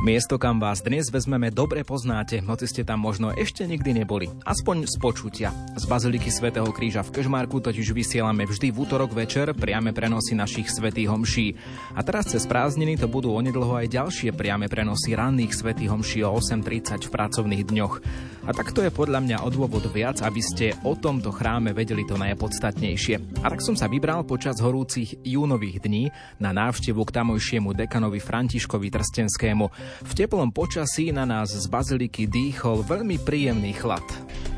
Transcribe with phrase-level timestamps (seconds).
[0.00, 4.32] Miesto, kam vás dnes vezmeme, dobre poznáte, hoci ste tam možno ešte nikdy neboli.
[4.48, 5.52] Aspoň z počutia.
[5.76, 10.72] Z Baziliky svätého Kríža v Kežmarku totiž vysielame vždy v útorok večer priame prenosy našich
[10.72, 11.52] svätých homší.
[11.92, 16.32] A teraz cez prázdniny to budú onedlho aj ďalšie priame prenosy ranných svätých homší o
[16.32, 17.94] 8.30 v pracovných dňoch.
[18.48, 22.16] A takto je podľa mňa o dôvod viac, aby ste o tomto chráme vedeli to
[22.16, 23.44] najpodstatnejšie.
[23.44, 26.08] A tak som sa vybral počas horúcich júnových dní
[26.40, 29.66] na návštevu k tamojšiemu dekanovi Františkovi Trstenskému.
[30.02, 34.04] V teplom počasí na nás z baziliky dýchol veľmi príjemný chlad.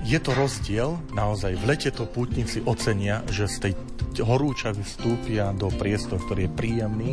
[0.02, 3.72] Je to rozdiel, naozaj v lete to pútnici ocenia, že z tej
[4.18, 7.10] horúčavy vstúpia do priestor, ktorý je príjemný.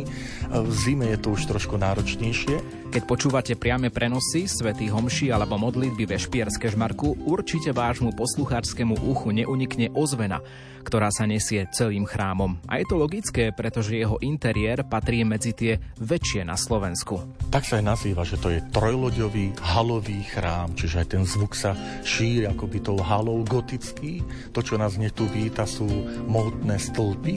[0.50, 2.79] V zime je to už trošku náročnejšie.
[2.90, 9.30] Keď počúvate priame prenosy Svetý Homši alebo modlitby ve Špierske žmarku, určite vášmu poslucháčskému uchu
[9.30, 10.42] neunikne ozvena,
[10.82, 12.58] ktorá sa nesie celým chrámom.
[12.66, 17.20] A je to logické, pretože jeho interiér patrí medzi tie väčšie na Slovensku.
[17.52, 21.76] Tak sa aj nazýva, že to je trojloďový halový chrám, čiže aj ten zvuk sa
[22.02, 24.22] šíri akoby tou halou gotický.
[24.56, 25.86] To, čo nás víta, sú
[26.26, 27.34] mohutné stĺpy,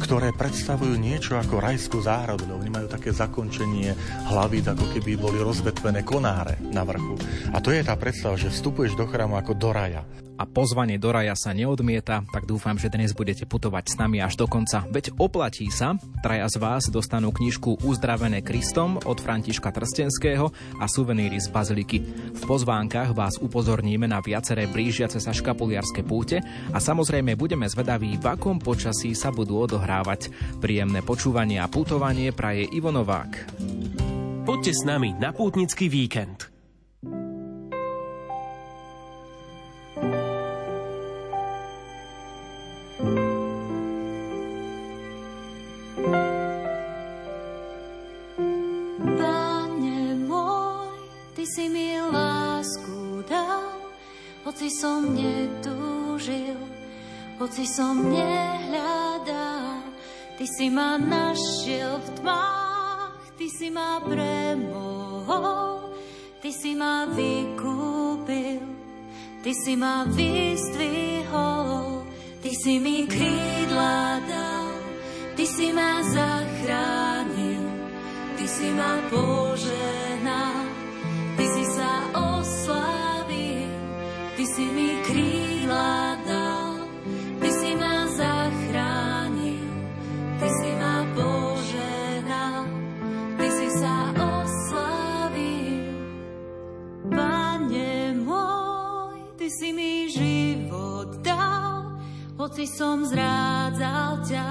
[0.00, 3.94] ktoré predstavujú niečo ako rajskú záhradu, lebo oni majú také zakončenie
[4.30, 7.18] hlavy, ako keby boli rozvetvené konáre na vrchu.
[7.52, 10.02] A to je tá predstava, že vstupuješ do chrámu ako do raja
[10.34, 14.38] a pozvanie do raja sa neodmieta, tak dúfam, že dnes budete putovať s nami až
[14.40, 14.82] do konca.
[14.88, 21.38] Veď oplatí sa, traja z vás dostanú knižku Uzdravené Kristom od Františka Trstenského a suveníry
[21.42, 21.98] z Baziliky.
[22.38, 26.40] V pozvánkach vás upozorníme na viaceré blížiace sa škapuliarské púte
[26.70, 30.30] a samozrejme budeme zvedaví, v akom počasí sa budú odohrávať.
[30.62, 33.50] Príjemné počúvanie a putovanie praje Ivo Novák.
[34.44, 36.53] Poďte s nami na pútnický víkend.
[57.44, 59.92] Hoci som nehľadal,
[60.40, 65.92] ty si ma našiel v tmách, ty si ma premohol,
[66.40, 68.64] ty si ma vykúpil,
[69.44, 72.08] ty si ma vystvihol,
[72.40, 74.72] ty si mi krídla dal,
[75.36, 77.60] ty si ma zachránil,
[78.40, 80.64] ty si ma poženal,
[81.36, 82.03] ty si sa
[102.44, 104.48] hoci som zrádzal ťa,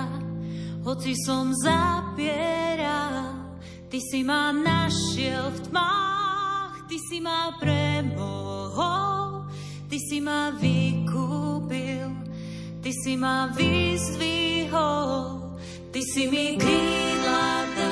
[0.81, 3.38] hoci som zapieral,
[3.86, 9.46] Ty si ma našiel v tmách, Ty si ma premohol.
[9.86, 12.09] Ty si ma vykúpil,
[12.81, 15.54] Ty si ma vyzdvihol,
[15.94, 17.46] Ty si mi krídla
[17.78, 17.83] dal.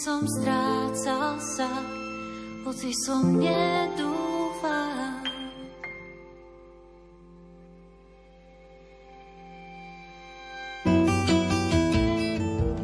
[0.00, 1.68] Som strácal sa,
[2.64, 5.20] hoci som nedúfal.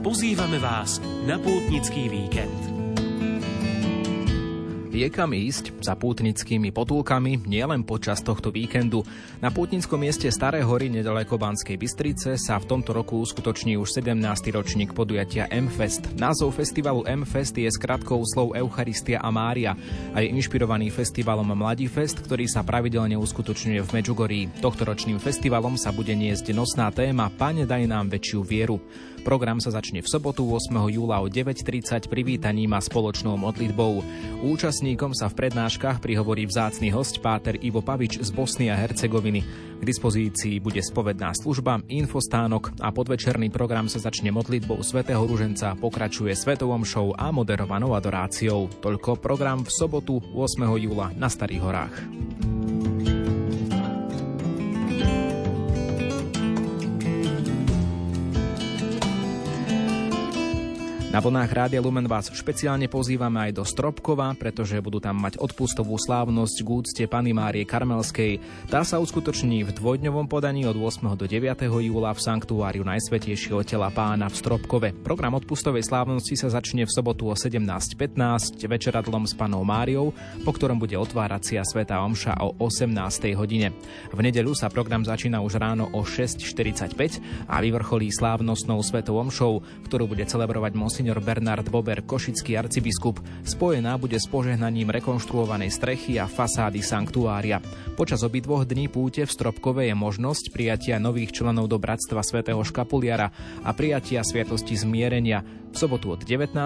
[0.04, 2.75] Pozývame vás na pútnický víkend.
[4.96, 9.04] Je kam ísť za pútnickými potulkami nielen počas tohto víkendu.
[9.44, 14.16] Na pútnickom mieste Staré hory nedaleko Banskej Bystrice sa v tomto roku uskutoční už 17.
[14.56, 16.16] ročník podujatia M-Fest.
[16.16, 19.76] Názov festivalu M-Fest je skratkou slov Eucharistia a Mária
[20.16, 24.48] a je inšpirovaný festivalom Mladí Fest, ktorý sa pravidelne uskutočňuje v Medžugorí.
[24.64, 28.80] Tohtoročným festivalom sa bude niesť nosná téma Pane daj nám väčšiu vieru.
[29.26, 30.70] Program sa začne v sobotu 8.
[30.86, 33.98] júla o 9.30 privítaním a spoločnou modlitbou.
[34.46, 39.42] Účastníkom sa v prednáškach prihovorí vzácny host Páter Ivo Pavič z Bosny a Hercegoviny.
[39.76, 46.30] K dispozícii bude spovedná služba, infostánok a podvečerný program sa začne modlitbou svätého Ruženca, pokračuje
[46.30, 48.70] svetovom show a moderovanou adoráciou.
[48.78, 50.70] Toľko program v sobotu 8.
[50.78, 51.94] júla na Starých horách.
[61.06, 65.94] Na vlnách Rádia Lumen vás špeciálne pozývame aj do Stropkova, pretože budú tam mať odpustovú
[65.94, 68.42] slávnosť k úcte Pany Márie Karmelskej.
[68.66, 71.06] Tá sa uskutoční v dvojdňovom podaní od 8.
[71.14, 71.46] do 9.
[71.70, 74.98] júla v sanktuáriu Najsvetejšieho tela pána v Stropkove.
[75.06, 80.10] Program odpustovej slávnosti sa začne v sobotu o 17.15 večeradlom s panou Máriou,
[80.42, 82.92] po ktorom bude otváracia Sveta Omša o 18.
[83.38, 83.70] hodine.
[84.10, 90.10] V nedeľu sa program začína už ráno o 6.45 a vyvrcholí slávnostnou Svetou Omšou, ktorú
[90.10, 96.24] bude celebrovať Monsignor monsignor Bernard Bober, košický arcibiskup, spojená bude s požehnaním rekonštruovanej strechy a
[96.24, 97.60] fasády sanktuária.
[98.00, 103.28] Počas obidvoch dní púte v Stropkove je možnosť prijatia nových členov do Bratstva svätého Škapuliara
[103.60, 105.44] a prijatia Sviatosti zmierenia
[105.76, 106.56] v sobotu od 19.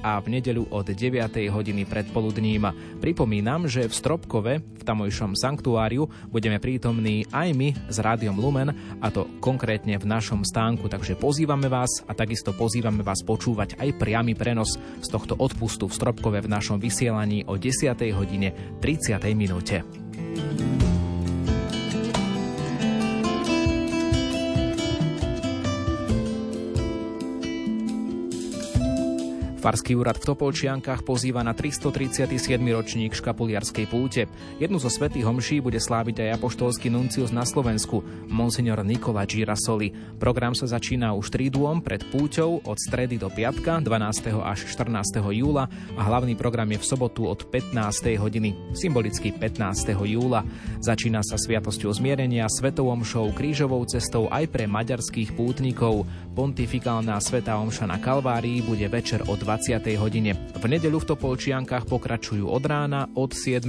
[0.00, 1.52] a v nedeľu od 9.
[1.52, 2.72] hodiny predpoludním.
[2.96, 8.72] Pripomínam, že v Stropkove, v tamojšom sanktuáriu, budeme prítomní aj my s Rádiom Lumen,
[9.04, 14.00] a to konkrétne v našom stánku, takže pozývame vás a takisto pozývame vás počúvať aj
[14.00, 17.92] priamy prenos z tohto odpustu v Stropkove v našom vysielaní o 10.
[18.16, 19.20] hodine 30.
[19.36, 19.84] minúte.
[29.64, 32.36] Farský úrad v Topolčiankách pozýva na 337.
[32.68, 34.28] ročník škapuliarskej púte.
[34.60, 40.20] Jednu zo svetých homší bude sláviť aj apoštolský nuncius na Slovensku, monsignor Nikola Girasoli.
[40.20, 44.36] Program sa začína už tríduom pred púťou od stredy do piatka 12.
[44.44, 45.32] až 14.
[45.32, 45.64] júla
[45.96, 48.20] a hlavný program je v sobotu od 15.
[48.20, 49.96] hodiny, symbolicky 15.
[49.96, 50.44] júla.
[50.84, 56.04] Začína sa sviatosťou zmierenia, svetovom show, krížovou cestou aj pre maďarských pútnikov.
[56.36, 59.86] Pontifikálna sveta omša na Kalvárii bude večer o 20 20.
[60.02, 60.34] hodine.
[60.34, 63.62] V nedeľu v Topolčiankách pokračujú od rána, od 7.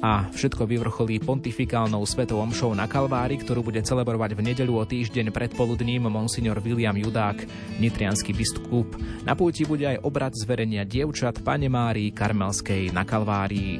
[0.00, 5.28] a všetko vyvrcholí pontifikálnou svetou omšou na Kalvári, ktorú bude celebrovať v nedeľu o týždeň
[5.28, 7.44] predpoludním monsignor William Judák,
[7.76, 8.88] nitrianský biskup.
[9.28, 13.76] Na púti bude aj obrad zverenia dievčat Pane Márii Karmelskej na Kalvárii.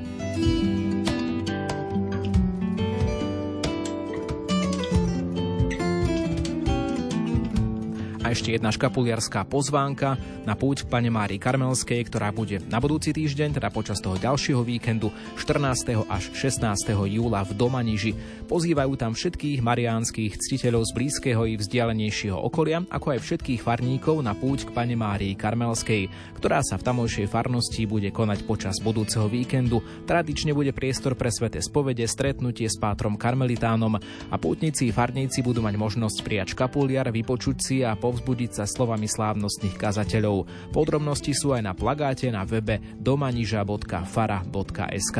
[8.32, 10.16] Ešte jedna škapuliarská pozvánka
[10.48, 14.64] na púť k pane Márii Karmelskej, ktorá bude na budúci týždeň, teda počas toho ďalšieho
[14.64, 16.00] víkendu 14.
[16.08, 16.64] až 16.
[17.12, 18.16] júla v Domaniži.
[18.48, 24.32] Pozývajú tam všetkých mariánskych ctiteľov z blízkeho i vzdialenejšieho okolia, ako aj všetkých farníkov na
[24.32, 26.08] púť k pane Márii Karmelskej,
[26.40, 29.84] ktorá sa v tamojšej farnosti bude konať počas budúceho víkendu.
[30.08, 34.00] Tradične bude priestor pre sveté spovede, stretnutie s pátrom Karmelitánom
[34.32, 39.10] a pútnici farníci budú mať možnosť prijať škapuliar, vypočuť si a povzbudiť povzbudiť sa slovami
[39.10, 40.46] slávnostných kazateľov.
[40.70, 45.18] Podrobnosti sú aj na plagáte na webe domaniža.fara.sk.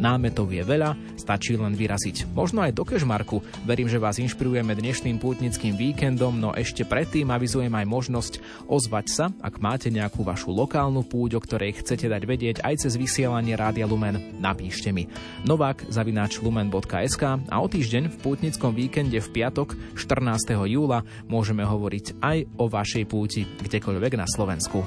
[0.00, 2.32] Námetov je veľa, stačí len vyraziť.
[2.32, 3.44] Možno aj do Kežmarku.
[3.68, 9.28] Verím, že vás inšpirujeme dnešným pútnickým víkendom, no ešte predtým avizujem aj možnosť ozvať sa,
[9.44, 13.84] ak máte nejakú vašu lokálnu púť, o ktorej chcete dať vedieť aj cez vysielanie Rádia
[13.84, 14.40] Lumen.
[14.40, 15.04] Napíšte mi.
[15.44, 20.56] Novák zavináč lumen.sk a o týždeň v pútnickom víkende v piatok 14.
[20.64, 24.84] júla môžeme hovoriť aj o vašej púti kdekoľvek na Slovensku.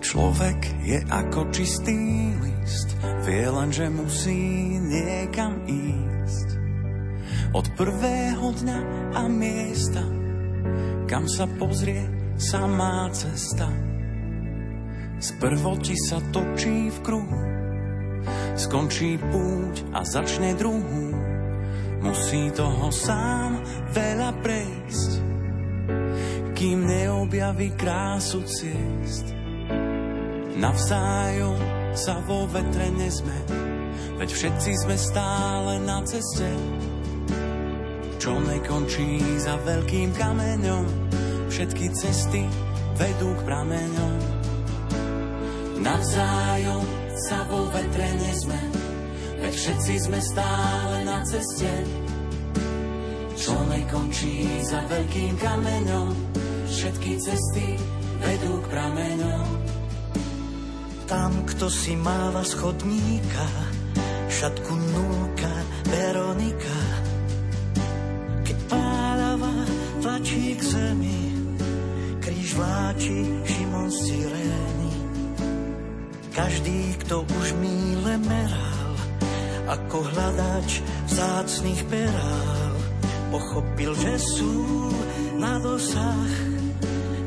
[0.00, 1.98] Človek je ako čistý
[2.40, 2.96] list,
[3.28, 4.40] vie len, že musí
[4.80, 6.48] niekam ísť.
[7.52, 8.78] Od prvého dňa
[9.12, 10.04] a miesta,
[11.04, 12.00] kam sa pozrie
[12.40, 13.68] samá cesta.
[15.20, 17.40] Sprvo ti sa točí v kruhu,
[18.56, 21.12] skončí púť a začne druhú.
[22.00, 25.10] Musí toho sám veľa prejsť,
[26.54, 29.26] kým neobjaví krásu ciest.
[30.56, 31.58] Navzájom
[31.92, 33.36] sa vo vetre nezme,
[34.16, 36.48] veď všetci sme stále na ceste,
[38.16, 40.84] čo nekončí za veľkým kameňom.
[41.52, 42.44] Všetky cesty
[42.96, 44.16] vedú k prameňom.
[45.80, 48.60] Navzájom sa vo vetre nezme,
[49.40, 51.72] veď všetci sme stále na ceste,
[53.36, 56.12] čo nekončí za veľkým kameňom.
[56.66, 57.80] Všetky cesty
[58.20, 59.46] vedú k prameňom.
[61.06, 63.46] Tam, kto si máva schodníka,
[64.28, 65.54] šatku núka
[65.88, 66.78] Veronika.
[68.42, 69.54] Keď pálava
[70.02, 71.22] tlačí k zemi,
[72.18, 74.75] kríž vláči Šimon Cyrény.
[76.36, 78.92] Každý, kto už míle meral,
[79.72, 82.76] ako hľadač vzácných perál,
[83.32, 84.92] pochopil, že sú
[85.40, 86.28] na dosah,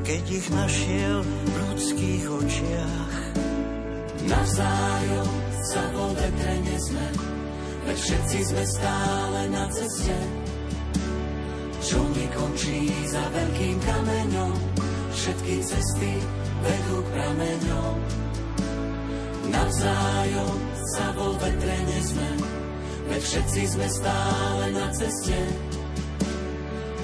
[0.05, 3.13] keď ich našiel v ľudských očiach.
[4.29, 5.29] Navzájom
[5.65, 7.07] sa vo vetre nezme,
[7.89, 10.17] veď všetci sme stále na ceste,
[11.81, 14.53] čo nekončí za veľkým kameňom.
[15.17, 16.13] Všetky cesty
[16.61, 18.28] vedú k prameňom.
[19.49, 20.57] Navzájom
[20.97, 22.29] sa vo vetre nezme,
[23.09, 25.39] veď všetci sme stále na ceste,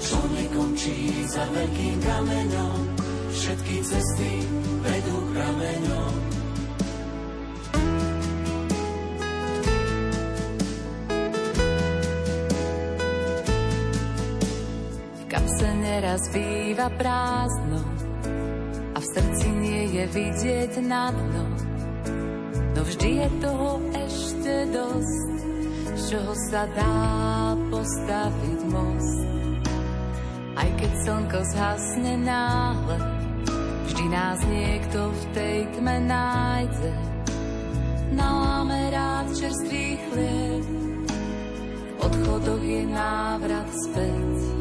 [0.02, 2.80] čo nekončí za veľkým kameňom.
[3.36, 4.32] Všetky cesty
[4.82, 6.36] vedú k prameňom.
[15.96, 17.80] teraz býva prázdno
[18.94, 21.55] a v srdci nie je vidieť na dno.
[22.86, 25.27] Vždy je toho ešte dosť,
[25.96, 26.98] z čoho sa dá
[27.74, 29.20] postaviť most.
[30.56, 32.98] Aj keď slnko zhasne náhle,
[33.89, 36.94] vždy nás niekto v tej tme nájde.
[38.15, 44.56] Naláme rád čerstvý chlieb, v odchodoch je návrat späť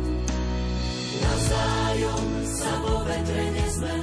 [1.35, 3.95] navzájom sa vo vetre nezme,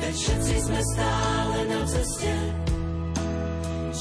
[0.00, 2.34] veď všetci sme stále na ceste,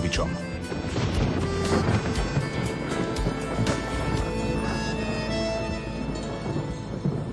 [0.00, 0.51] Petrom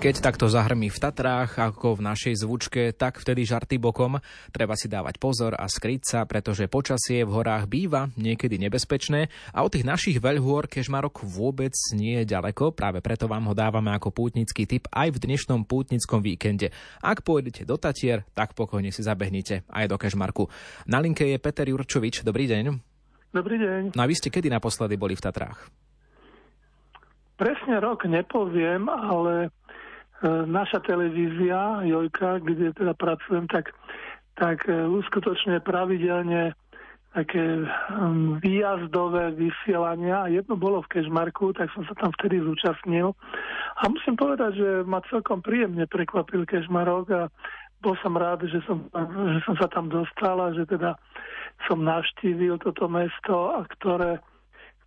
[0.09, 4.17] Keď takto zahrmí v Tatrách, ako v našej zvučke, tak vtedy žarty bokom.
[4.49, 9.61] Treba si dávať pozor a skryť sa, pretože počasie v horách býva niekedy nebezpečné a
[9.61, 14.09] od tých našich veľhôr Kežmarok vôbec nie je ďaleko, práve preto vám ho dávame ako
[14.09, 16.73] pútnický tip aj v dnešnom pútnickom víkende.
[17.05, 20.49] Ak pôjdete do Tatier, tak pokojne si zabehnite aj do Kežmarku.
[20.89, 22.65] Na linke je Peter Jurčovič, dobrý deň.
[23.29, 23.93] Dobrý deň.
[23.93, 25.69] No a vy ste kedy naposledy boli v Tatrách?
[27.37, 29.53] Presne rok nepoviem, ale
[30.27, 33.71] naša televízia, Jojka, kde teda pracujem, tak,
[34.35, 36.51] tak e, uskutočne pravidelne
[37.09, 37.41] také
[37.89, 40.29] um, výjazdové vysielania.
[40.29, 43.17] Jedno bolo v Kešmarku, tak som sa tam vtedy zúčastnil.
[43.81, 47.21] A musím povedať, že ma celkom príjemne prekvapil Kešmarok a
[47.81, 48.85] bol som rád, že som,
[49.33, 50.99] že som sa tam dostal a že teda
[51.65, 54.21] som navštívil toto mesto, a ktoré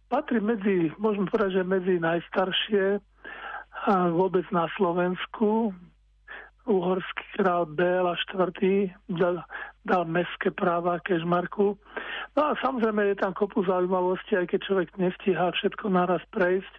[0.06, 3.00] patrí medzi, môžem povedať, že medzi najstaršie
[3.82, 5.74] a vôbec na Slovensku.
[6.62, 8.94] uhorský král Béla IV.
[9.10, 9.42] dal,
[9.82, 11.74] dal mestské práva Kežmarku.
[12.38, 16.70] No a samozrejme je tam kopu zaujímavosti, aj keď človek nestíha všetko naraz prejsť.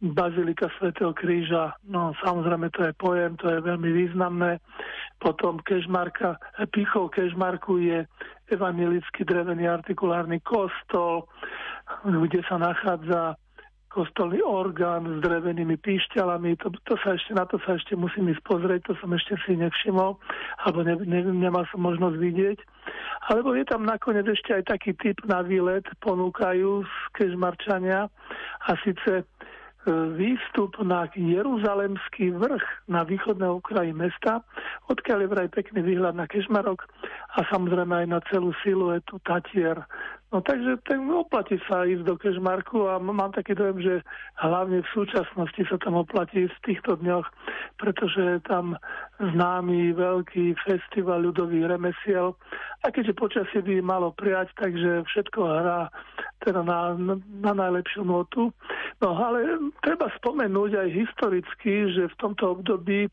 [0.00, 4.56] Bazilika svätého Kríža, no samozrejme to je pojem, to je veľmi významné.
[5.20, 6.40] Potom Kežmarka,
[6.72, 8.08] pichou Kežmarku je
[8.48, 11.28] evangelický drevený artikulárny kostol,
[12.08, 13.36] kde sa nachádza
[13.90, 18.42] kostolný orgán s drevenými píšťalami, to, to sa ešte, na to sa ešte musím ísť
[18.46, 20.14] pozrieť, to som ešte si nevšimol,
[20.62, 22.58] alebo ne, ne, nemal som možnosť vidieť.
[23.34, 28.06] Alebo je tam nakoniec ešte aj taký typ na výlet, ponúkajú z Kežmarčania
[28.64, 29.26] a síce
[29.88, 34.44] výstup na Jeruzalemský vrch na východné okraji mesta,
[34.92, 36.84] odkiaľ je vraj pekný výhľad na Kešmarok
[37.32, 39.80] a samozrejme aj na celú siluetu Tatier.
[40.30, 43.94] No takže ten oplatí sa ísť do Kešmarku a mám taký dojem, že
[44.38, 47.26] hlavne v súčasnosti sa tam oplatí v týchto dňoch,
[47.82, 48.78] pretože je tam
[49.18, 52.38] známy veľký festival ľudových remesiel
[52.86, 55.90] a keďže počasie by malo prijať, takže všetko hrá
[56.46, 56.94] teda na,
[57.42, 58.54] na najlepšiu notu.
[59.02, 63.10] No ale treba spomenúť aj historicky, že v tomto období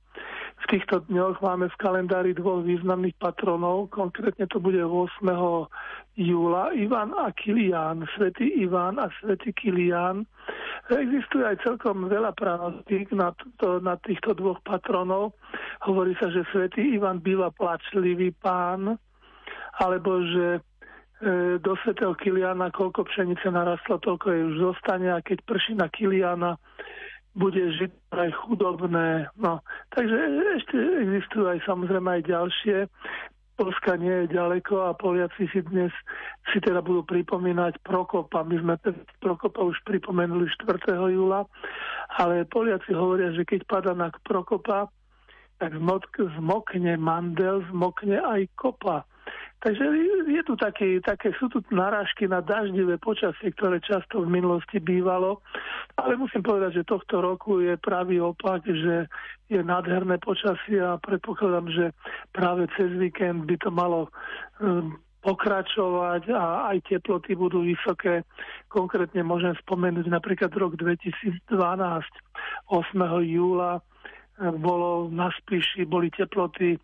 [0.57, 5.21] v týchto dňoch máme v kalendári dvoch významných patronov, konkrétne to bude 8.
[6.17, 10.25] júla, Ivan a Kilián, svätý Ivan a svätý Kilián.
[10.89, 15.37] Existuje aj celkom veľa pranostík na, to, na týchto dvoch patronov.
[15.85, 18.97] Hovorí sa, že svätý Ivan býva plačlivý pán,
[19.77, 20.59] alebo že e,
[21.61, 26.57] do svätého Kiliana, koľko pšenice narastlo, toľko je už zostane a keď prší na Kiliana,
[27.37, 29.29] bude žiť aj chudobné.
[29.37, 29.61] No,
[29.93, 30.17] takže
[30.57, 32.77] ešte existujú aj samozrejme aj ďalšie.
[33.57, 35.89] Polska nie je ďaleko a Poliaci si dnes
[36.53, 38.45] si teda budú pripomínať Prokopa.
[38.45, 38.73] My sme
[39.17, 40.77] Prokopa už pripomenuli 4.
[41.09, 41.41] júla,
[42.21, 44.93] ale Poliaci hovoria, že keď padá na Prokopa,
[45.57, 45.73] tak
[46.37, 49.09] zmokne mandel, zmokne aj kopa.
[49.57, 49.83] Takže
[50.29, 55.41] je tu také, také, sú tu narážky na daždivé počasie, ktoré často v minulosti bývalo,
[55.97, 59.09] ale musím povedať, že tohto roku je pravý opak, že
[59.49, 61.85] je nádherné počasie a predpokladám, že
[62.37, 64.13] práve cez víkend by to malo
[64.61, 64.93] um,
[65.25, 68.21] pokračovať a aj teploty budú vysoké.
[68.69, 72.77] Konkrétne môžem spomenúť napríklad rok 2012, 8.
[73.25, 73.81] júla
[74.37, 76.77] bolo na Spiši, boli teploty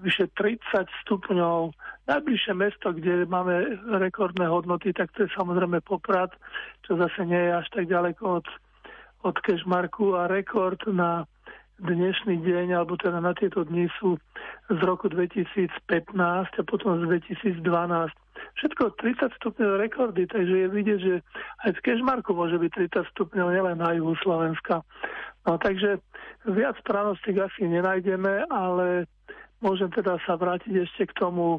[0.00, 1.72] vyše 30 stupňov.
[2.08, 6.32] Najbližšie mesto, kde máme rekordné hodnoty, tak to je samozrejme Poprad,
[6.84, 8.46] čo zase nie je až tak ďaleko od,
[9.24, 11.24] od Kešmarku a rekord na
[11.80, 14.20] dnešný deň, alebo teda na tieto dni sú
[14.70, 16.14] z roku 2015
[16.54, 18.23] a potom z 2012.
[18.54, 21.14] Všetko 30 stupňov rekordy, takže je vidieť, že
[21.66, 24.86] aj v Kešmarku môže byť 30 stupňov, nielen na juhu Slovenska.
[25.44, 25.98] No takže
[26.46, 29.10] viac pranostík asi nenájdeme, ale
[29.58, 31.58] môžem teda sa vrátiť ešte k tomu,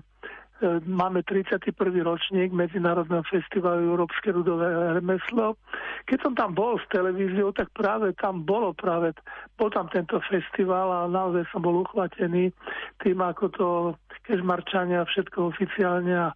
[0.64, 2.02] e, máme 31.
[2.02, 5.60] ročník Medzinárodného festivalu Európske ľudové remeslo.
[6.10, 9.14] Keď som tam bol s televíziou, tak práve tam bolo práve,
[9.60, 12.50] bol tam tento festival a naozaj som bol uchvatený
[13.04, 13.68] tým, ako to
[14.26, 16.34] kežmarčania všetko oficiálne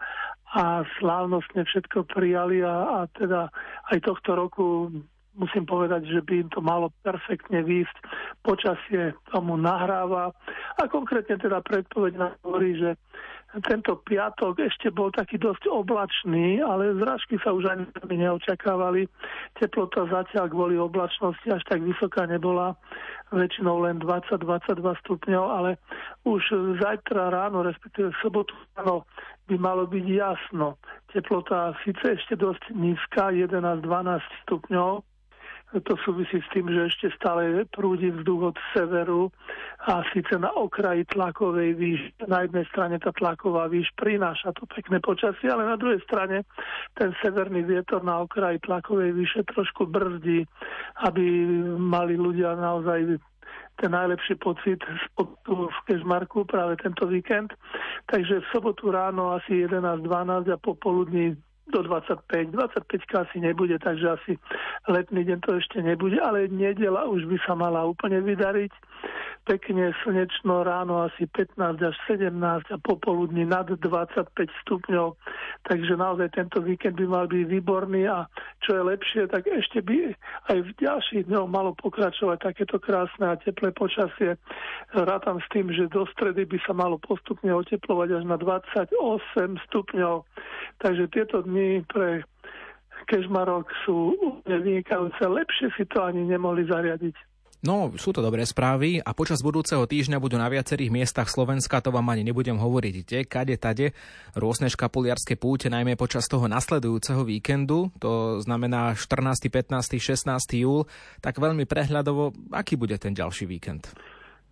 [0.50, 3.54] a slávnostne všetko prijali a, a teda
[3.94, 4.90] aj tohto roku
[5.40, 7.96] musím povedať, že by im to malo perfektne výjsť.
[8.44, 10.36] Počasie tomu nahráva
[10.76, 13.00] a konkrétne teda predpoveď nám hovorí, že
[13.50, 19.10] tento piatok ešte bol taký dosť oblačný, ale zrážky sa už ani neočakávali.
[19.58, 22.78] Teplota zatiaľ kvôli oblačnosti až tak vysoká nebola,
[23.34, 25.82] väčšinou len 20-22 stupňov, ale
[26.30, 26.46] už
[26.78, 29.10] zajtra ráno, respektíve sobotu ráno
[29.50, 30.78] by malo byť jasno.
[31.10, 33.82] Teplota síce ešte dosť nízka, 11-12
[34.46, 35.09] stupňov,
[35.70, 39.30] to súvisí s tým, že ešte stále prúdi vzduch od severu
[39.86, 42.02] a síce na okraji tlakovej výš.
[42.26, 46.42] Na jednej strane tá tlaková výš prináša to pekné počasie, ale na druhej strane
[46.98, 50.42] ten severný vietor na okraji tlakovej výše trošku brzdí,
[51.06, 51.26] aby
[51.78, 53.22] mali ľudia naozaj
[53.80, 54.84] ten najlepší pocit
[55.48, 57.54] v Kežmarku práve tento víkend.
[58.12, 61.38] Takže v sobotu ráno asi 11-12 a popoludní
[61.70, 62.52] do 25.
[62.52, 64.32] 25 asi nebude, takže asi
[64.90, 68.74] letný deň to ešte nebude, ale nedela už by sa mala úplne vydariť
[69.50, 72.30] pekne slnečno ráno asi 15 až 17
[72.70, 74.30] a popoludní nad 25
[74.62, 75.18] stupňov.
[75.66, 78.30] Takže naozaj tento víkend by mal byť výborný a
[78.62, 80.14] čo je lepšie, tak ešte by
[80.54, 84.38] aj v ďalších dňoch malo pokračovať takéto krásne a teplé počasie.
[84.94, 88.94] Rátam s tým, že do stredy by sa malo postupne oteplovať až na 28
[89.66, 90.30] stupňov.
[90.78, 91.59] Takže tieto dni
[91.90, 92.24] pre
[93.10, 94.14] Kežmarok sú
[94.46, 95.24] vynikajúce.
[95.26, 97.16] Lepšie si to ani nemohli zariadiť.
[97.60, 101.92] No, sú to dobré správy a počas budúceho týždňa budú na viacerých miestach Slovenska, to
[101.92, 103.92] vám ani nebudem hovoriť, kde, kade, tade,
[104.32, 110.56] rôzne škapuliarské púte, najmä počas toho nasledujúceho víkendu, to znamená 14., 15., 16.
[110.56, 110.88] júl,
[111.20, 113.92] tak veľmi prehľadovo, aký bude ten ďalší víkend?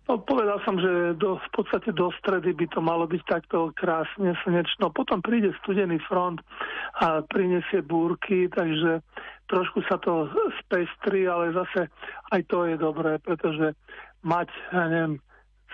[0.08, 4.32] No, povedal som, že do, v podstate do stredy by to malo byť takto krásne
[4.40, 4.88] slnečno.
[4.88, 6.40] Potom príde studený front
[7.04, 9.04] a prinesie búrky, takže
[9.52, 10.32] trošku sa to
[10.64, 11.92] spestrí, ale zase
[12.32, 13.76] aj to je dobré, pretože
[14.24, 15.20] mať, ja neviem,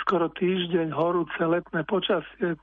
[0.02, 2.58] skoro týždeň horúce letné počasie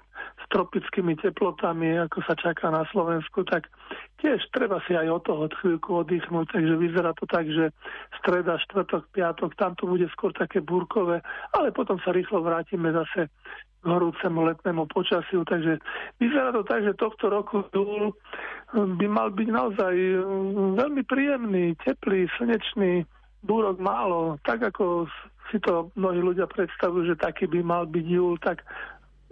[0.52, 3.72] tropickými teplotami, ako sa čaká na Slovensku, tak
[4.20, 7.72] tiež treba si aj od toho chvíľku oddychnúť, takže vyzerá to tak, že
[8.20, 11.24] streda, štvrtok, piatok, tam to bude skôr také burkové,
[11.56, 13.32] ale potom sa rýchlo vrátime zase
[13.82, 15.82] k horúcemu letnému počasiu, takže
[16.22, 18.14] vyzerá to tak, že tohto roku júl
[18.76, 23.08] by mal byť naozaj mm, veľmi príjemný, teplý, slnečný,
[23.42, 25.10] búrok málo, tak ako
[25.50, 28.62] si to mnohí ľudia predstavujú, že taký by mal byť júl, tak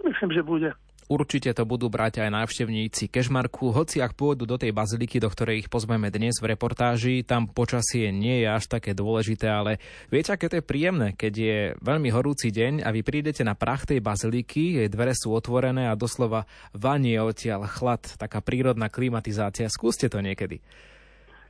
[0.02, 0.70] myslím, že bude.
[1.10, 5.66] Určite to budú brať aj návštevníci Kešmarku, hoci ak pôjdu do tej baziliky, do ktorej
[5.66, 10.46] ich pozveme dnes v reportáži, tam počasie nie je až také dôležité, ale viete, aké
[10.46, 14.78] to je príjemné, keď je veľmi horúci deň a vy prídete na prach tej baziliky,
[14.78, 16.46] jej dvere sú otvorené a doslova
[16.78, 19.66] vanie odtiaľ chlad, taká prírodná klimatizácia.
[19.66, 20.62] Skúste to niekedy.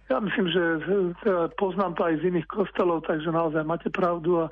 [0.09, 0.63] Ja myslím, že
[1.61, 4.51] poznám to aj z iných kostelov, takže naozaj máte pravdu a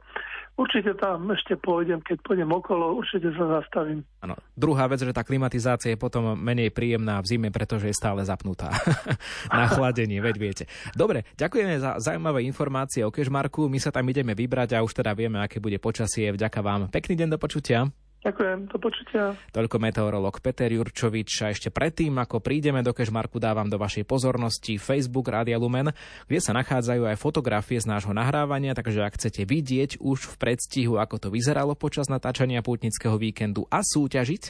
[0.58, 4.02] určite tam ešte pôjdem, keď pôjdem okolo, určite sa zastavím.
[4.20, 4.34] Ano.
[4.58, 8.74] Druhá vec, že tá klimatizácia je potom menej príjemná v zime, pretože je stále zapnutá
[9.54, 10.64] na chladenie, veď viete.
[10.92, 15.14] Dobre, ďakujeme za zaujímavé informácie o Kešmarku, my sa tam ideme vybrať a už teda
[15.14, 16.34] vieme, aké bude počasie.
[16.34, 16.90] Vďaka vám.
[16.90, 17.86] Pekný deň do počutia.
[18.18, 19.38] Ďakujem, do počutia.
[19.54, 24.74] Toľko meteorolog Peter Jurčovič a ešte predtým, ako prídeme do Kešmarku, dávam do vašej pozornosti
[24.74, 25.94] Facebook Rádia Lumen,
[26.26, 30.98] kde sa nachádzajú aj fotografie z nášho nahrávania, takže ak chcete vidieť už v predstihu,
[30.98, 34.42] ako to vyzeralo počas natáčania pútnického víkendu a súťažiť,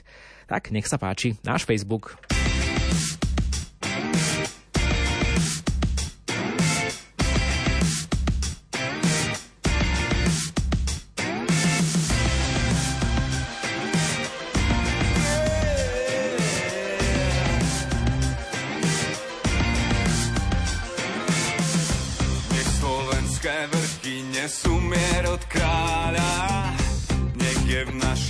[0.48, 2.16] tak nech sa páči, náš Facebook.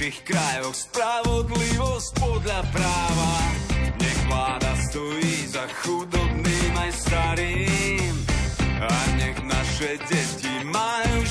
[0.09, 3.33] Našich krajoch spravodlivosť podľa práva.
[4.01, 8.15] Nech vláda stojí za chudobným aj starým
[8.89, 8.89] a
[9.21, 11.28] nech naše deti majú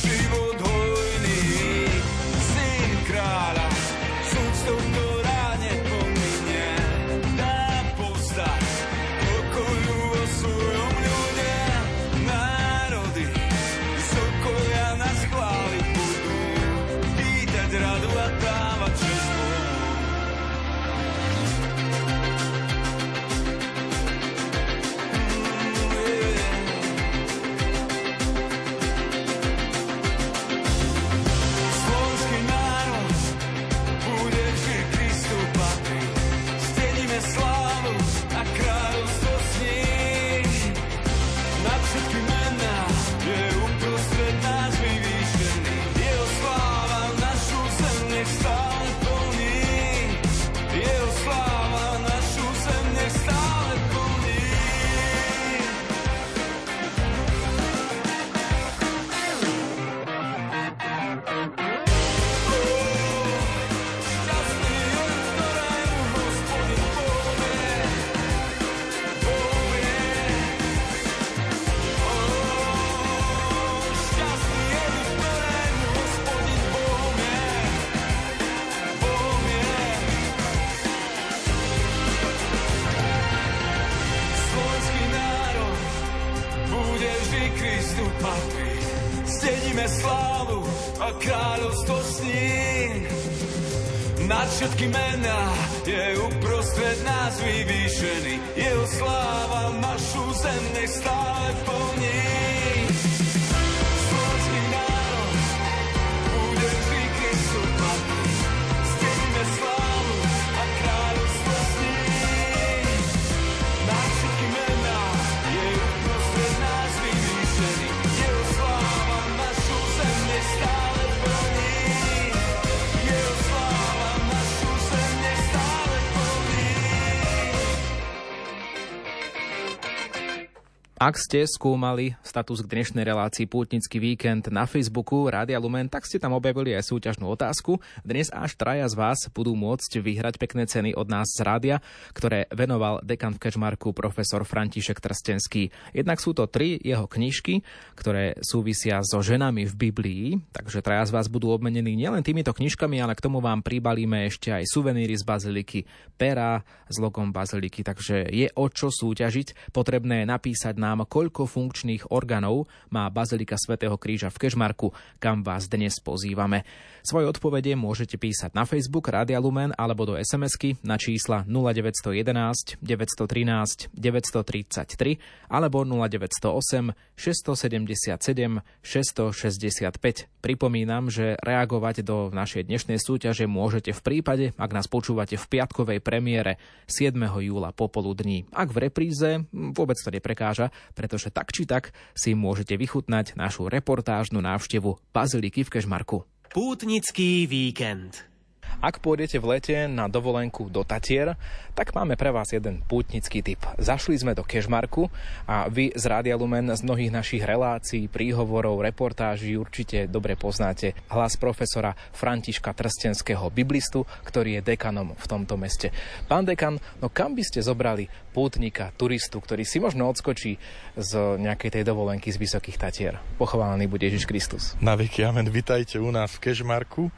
[131.07, 136.19] Ak ste skúmali status k dnešnej relácii Pútnický víkend na Facebooku Rádia Lumen, tak ste
[136.19, 137.79] tam objavili aj súťažnú otázku.
[138.03, 141.79] Dnes až traja z vás budú môcť vyhrať pekné ceny od nás z rádia,
[142.11, 145.71] ktoré venoval dekan v Kečmarku profesor František Trstenský.
[145.95, 147.63] Jednak sú to tri jeho knižky,
[147.95, 152.99] ktoré súvisia so ženami v Biblii, takže traja z vás budú obmenení nielen týmito knižkami,
[152.99, 155.87] ale k tomu vám pribalíme ešte aj suveníry z baziliky,
[156.19, 159.71] pera s logom baziliky, takže je o čo súťažiť.
[159.71, 165.45] Potrebné je napísať na nám, koľko funkčných orgánov má Bazilika svätého Kríža v Kežmarku, kam
[165.45, 166.65] vás dnes pozývame.
[167.05, 173.93] Svoje odpovede môžete písať na Facebook Rádia Lumen alebo do SMS-ky na čísla 0911 913
[173.93, 180.27] 933 alebo 0908 677 665.
[180.41, 185.99] Pripomínam, že reagovať do našej dnešnej súťaže môžete v prípade, ak nás počúvate v piatkovej
[186.01, 187.15] premiére 7.
[187.39, 188.49] júla popoludní.
[188.51, 194.39] Ak v repríze, vôbec to neprekáža, pretože tak či tak si môžete vychutnať našu reportážnu
[194.39, 196.17] návštevu Baziliky v Kežmarku.
[196.53, 198.36] Pútnický víkend.
[198.77, 201.33] Ak pôjdete v lete na dovolenku do Tatier,
[201.73, 203.61] tak máme pre vás jeden pútnický tip.
[203.81, 205.09] Zašli sme do Kežmarku
[205.49, 211.37] a vy z Rádia Lumen z mnohých našich relácií, príhovorov, reportáží určite dobre poznáte hlas
[211.41, 215.89] profesora Františka Trstenského biblistu, ktorý je dekanom v tomto meste.
[216.29, 220.61] Pán dekan, no kam by ste zobrali pútnika, turistu, ktorý si možno odskočí
[220.93, 223.17] z nejakej tej dovolenky z Vysokých Tatier?
[223.41, 224.77] Pochválený bude Ježiš Kristus.
[224.77, 227.09] Na veky amen, vitajte u nás v Kežmarku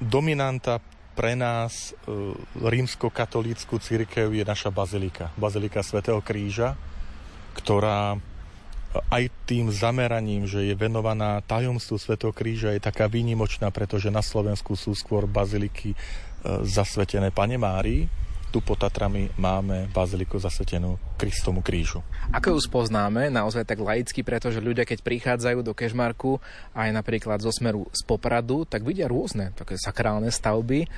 [0.00, 0.80] dominanta
[1.14, 2.16] pre nás e,
[2.56, 5.28] rímsko-katolícku církev je naša bazilika.
[5.36, 6.74] Bazilika svätého Kríža,
[7.52, 8.18] ktorá e,
[9.12, 14.74] aj tým zameraním, že je venovaná tajomstvu Svetého kríža, je taká výnimočná, pretože na Slovensku
[14.74, 15.96] sú skôr baziliky e,
[16.64, 18.08] zasvetené Pane Márii,
[18.50, 22.02] tu pod Tatrami máme baziliku zasvetenú Kristomu krížu.
[22.34, 26.42] Ako ju spoznáme, naozaj tak laicky, pretože ľudia, keď prichádzajú do Kežmarku,
[26.74, 30.90] aj napríklad zo smeru z Popradu, tak vidia rôzne také sakrálne stavby.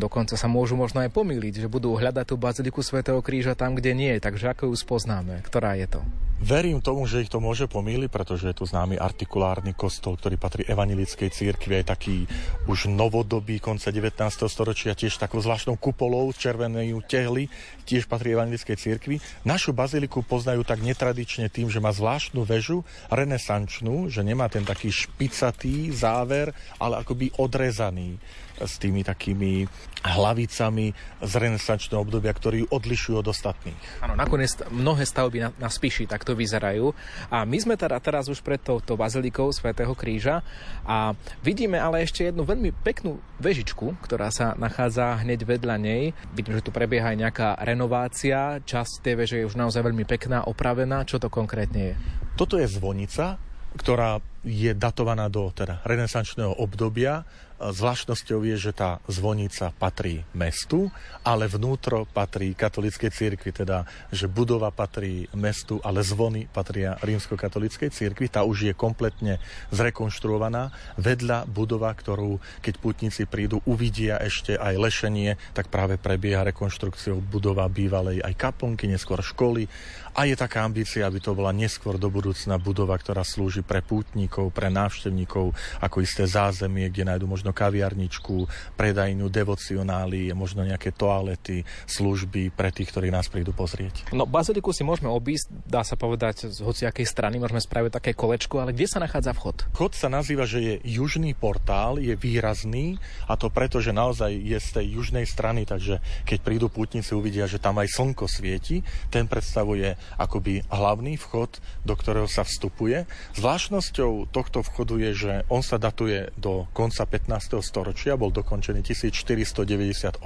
[0.00, 3.92] Dokonca sa môžu možno aj pomýliť, že budú hľadať tú baziliku svätého kríža tam, kde
[3.92, 4.12] nie.
[4.16, 5.44] Takže ako ju spoznáme?
[5.44, 6.00] Ktorá je to?
[6.38, 10.62] Verím tomu, že ich to môže pomýliť, pretože je tu známy artikulárny kostol, ktorý patrí
[10.70, 12.30] evanilickej církvi, aj taký
[12.70, 14.22] už novodobý konca 19.
[14.46, 17.50] storočia, tiež takou zvláštnou kupolou červenej tehly,
[17.90, 19.18] tiež patrí evanilickej církvi.
[19.42, 24.94] Našu baziliku poznajú tak netradične tým, že má zvláštnu väžu, renesančnú, že nemá ten taký
[24.94, 28.14] špicatý záver, ale akoby odrezaný
[28.62, 29.66] s tými takými
[30.02, 33.78] hlavicami z renesančného obdobia, ktorí ju odlišujú od ostatných.
[33.98, 36.94] Áno, nakoniec mnohé stavby na, na Spiši takto vyzerajú.
[37.30, 40.46] A my sme teda teraz už pred touto bazilikou Svetého kríža
[40.86, 46.14] a vidíme ale ešte jednu veľmi peknú vežičku, ktorá sa nachádza hneď vedľa nej.
[46.34, 48.62] Vidím, že tu prebieha aj nejaká renovácia.
[48.62, 51.02] Časť tej veže je už naozaj veľmi pekná, opravená.
[51.02, 51.94] Čo to konkrétne je?
[52.38, 53.38] Toto je zvonica,
[53.74, 57.26] ktorá je datovaná do teda, renesančného obdobia
[57.58, 60.94] Zvláštnosťou je, že tá zvonica patrí mestu,
[61.26, 63.82] ale vnútro patrí katolíckej cirkvi, teda
[64.14, 68.30] že budova patrí mestu, ale zvony patria rímsko-katolíckej cirkvi.
[68.30, 69.42] Tá už je kompletne
[69.74, 70.70] zrekonštruovaná.
[71.02, 77.66] Vedľa budova, ktorú keď putníci prídu, uvidia ešte aj lešenie, tak práve prebieha rekonštrukciou budova
[77.66, 79.66] bývalej aj kaponky, neskôr školy.
[80.14, 84.54] A je taká ambícia, aby to bola neskôr do budúcna budova, ktorá slúži pre pútnikov,
[84.54, 88.44] pre návštevníkov, ako isté zázemie, kde možno možno kaviarničku,
[88.76, 94.12] predajnú, devocionály, možno nejaké toalety, služby pre tých, ktorí nás prídu pozrieť.
[94.12, 98.60] No, baziliku si môžeme obísť, dá sa povedať, z hociakej strany, môžeme spraviť také kolečko,
[98.60, 99.72] ale kde sa nachádza vchod?
[99.72, 104.58] Vchod sa nazýva, že je južný portál, je výrazný a to preto, že naozaj je
[104.60, 108.84] z tej južnej strany, takže keď prídu pútnici, uvidia, že tam aj slnko svieti.
[109.08, 113.04] Ten predstavuje akoby hlavný vchod, do ktorého sa vstupuje.
[113.38, 120.22] Zvláštnosťou tohto vchodu je, že on sa datuje do konca 15 storočia, bol dokončený 1498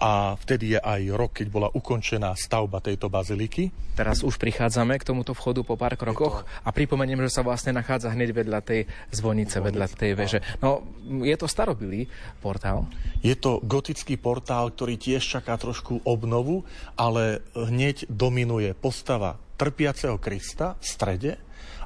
[0.00, 3.70] a vtedy je aj rok, keď bola ukončená stavba tejto baziliky.
[3.92, 8.08] Teraz už prichádzame k tomuto vchodu po pár krokoch a pripomeniem, že sa vlastne nachádza
[8.12, 10.38] hneď vedľa tej zvonice, vedľa tej veže.
[10.64, 10.80] No,
[11.20, 12.08] je to starobilý
[12.40, 12.88] portál?
[13.20, 16.64] Je to gotický portál, ktorý tiež čaká trošku obnovu,
[16.96, 21.32] ale hneď dominuje postava trpiaceho Krista v strede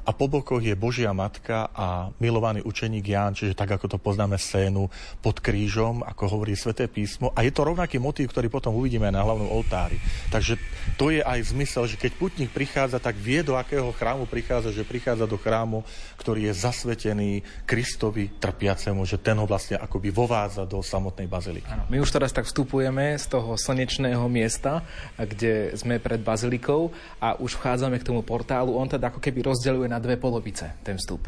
[0.07, 4.39] a po bokoch je Božia Matka a milovaný učeník Ján, čiže tak, ako to poznáme
[4.39, 4.87] scénu
[5.19, 7.35] pod krížom, ako hovorí sväté písmo.
[7.35, 9.99] A je to rovnaký motív, ktorý potom uvidíme na hlavnom oltári.
[10.31, 10.55] Takže
[10.95, 14.87] to je aj zmysel, že keď putník prichádza, tak vie, do akého chrámu prichádza, že
[14.87, 15.83] prichádza do chrámu,
[16.15, 21.67] ktorý je zasvetený Kristovi trpiacemu, že ten ho vlastne akoby vovádza do samotnej baziliky.
[21.91, 24.87] My už teraz tak vstupujeme z toho slnečného miesta,
[25.19, 28.79] kde sme pred bazilikou a už vchádzame k tomu portálu.
[28.79, 31.25] On teda ako keby rozdeľuje na na dve polovice ten vstup.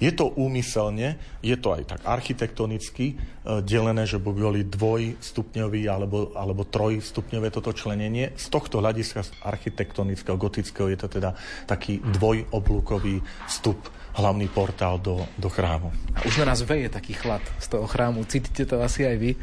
[0.00, 3.14] Je to úmyselne, je to aj tak architektonicky e,
[3.60, 8.32] delené, že by boli dvojstupňový alebo, alebo trojstupňové toto členenie.
[8.40, 11.36] Z tohto hľadiska architektonického, gotického je to teda
[11.68, 13.76] taký dvojoblúkový vstup
[14.16, 15.92] hlavný portál do, do chrámu.
[16.16, 18.24] A už na nás veje taký chlad z toho chrámu.
[18.24, 19.36] Cítite to asi aj vy?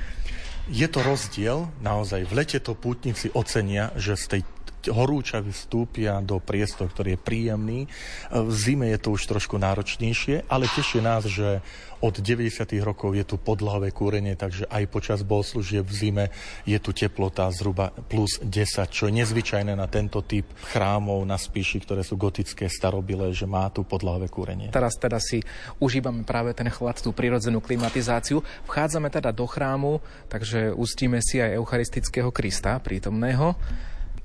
[0.65, 4.41] Je to rozdiel, naozaj v lete to pútnici ocenia, že z tej
[4.89, 7.79] horúčavy vstúpia do priestor, ktorý je príjemný.
[8.29, 11.63] V zime je to už trošku náročnejšie, ale teší nás, že
[12.03, 12.69] od 90.
[12.85, 16.25] rokov je tu podlahové kúrenie, takže aj počas bohoslužieb v zime
[16.67, 21.81] je tu teplota zhruba plus 10, čo je nezvyčajné na tento typ chrámov na spíši,
[21.81, 24.69] ktoré sú gotické, starobilé, že má tu podlahové kúrenie.
[24.69, 25.41] Teraz teda si
[25.81, 28.45] užívame práve ten chlad, tú prirodzenú klimatizáciu.
[28.69, 33.57] Vchádzame teda do chrámu, takže ustíme si aj eucharistického Krista prítomného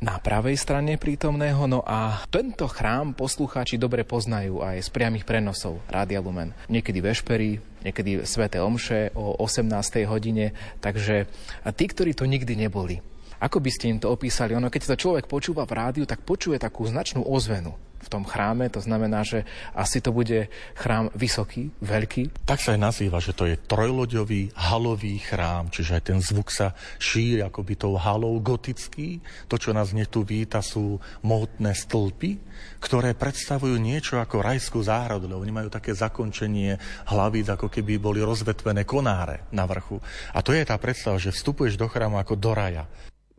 [0.00, 1.68] na pravej strane prítomného.
[1.68, 6.56] No a tento chrám poslucháči dobre poznajú aj z priamých prenosov Rádia Lumen.
[6.72, 10.08] Niekedy vešpery, niekedy Svete Omše o 18.
[10.08, 10.56] hodine.
[10.80, 11.28] Takže
[11.76, 13.04] tí, ktorí to nikdy neboli,
[13.40, 14.56] ako by ste im to opísali?
[14.56, 18.72] Ono, keď to človek počúva v rádiu, tak počuje takú značnú ozvenu v tom chráme.
[18.72, 19.44] To znamená, že
[19.76, 22.48] asi to bude chrám vysoký, veľký.
[22.48, 26.72] Tak sa aj nazýva, že to je trojloďový halový chrám, čiže aj ten zvuk sa
[26.96, 29.20] šíri akoby tou halou gotický.
[29.46, 32.40] To, čo nás tu víta, sú mohutné stĺpy,
[32.80, 36.80] ktoré predstavujú niečo ako rajskú záhradu, lebo oni majú také zakončenie
[37.12, 40.00] hlavíc, ako keby boli rozvetvené konáre na vrchu.
[40.32, 42.84] A to je tá predstava, že vstupuješ do chrámu ako do raja.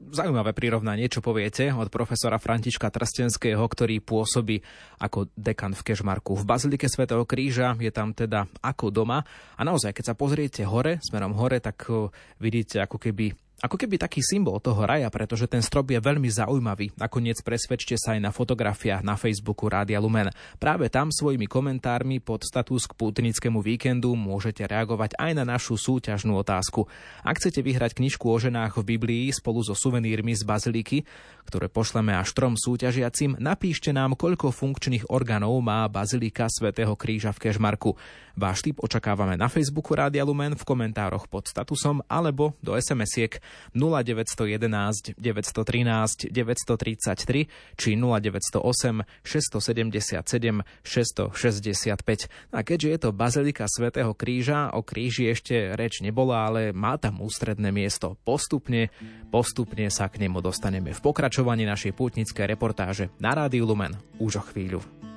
[0.09, 4.65] Zaujímavé prirovnanie, čo poviete od profesora Františka Trstenského, ktorý pôsobí
[4.97, 6.33] ako dekan v Kežmarku.
[6.33, 9.21] V Bazilike svätého Kríža je tam teda ako doma.
[9.55, 12.09] A naozaj, keď sa pozriete hore, smerom hore, tak eh,
[12.41, 16.97] vidíte ako keby ako keby taký symbol toho raja, pretože ten strop je veľmi zaujímavý.
[16.97, 20.33] Nakoniec presvedčte sa aj na fotografiách na Facebooku Rádia Lumen.
[20.57, 26.33] Práve tam svojimi komentármi pod status k pútnickému víkendu môžete reagovať aj na našu súťažnú
[26.41, 26.89] otázku.
[27.21, 31.05] Ak chcete vyhrať knižku o ženách v Biblii spolu so suvenírmi z Baziliky,
[31.45, 37.45] ktoré pošleme až trom súťažiacim, napíšte nám, koľko funkčných orgánov má Bazilika svätého Kríža v
[37.45, 37.93] Kežmarku.
[38.33, 43.43] Váš tip očakávame na Facebooku Rádia Lumen v komentároch pod statusom alebo do SMS-iek
[43.73, 52.55] 0911 913 933 či 0908 677 665.
[52.55, 57.23] A keďže je to Bazilika svätého Kríža, o kríži ešte reč nebola, ale má tam
[57.23, 58.17] ústredné miesto.
[58.23, 58.91] Postupne,
[59.29, 64.43] postupne sa k nemu dostaneme v pokračovaní našej pútnickej reportáže na Rádiu Lumen už o
[64.43, 65.10] chvíľu.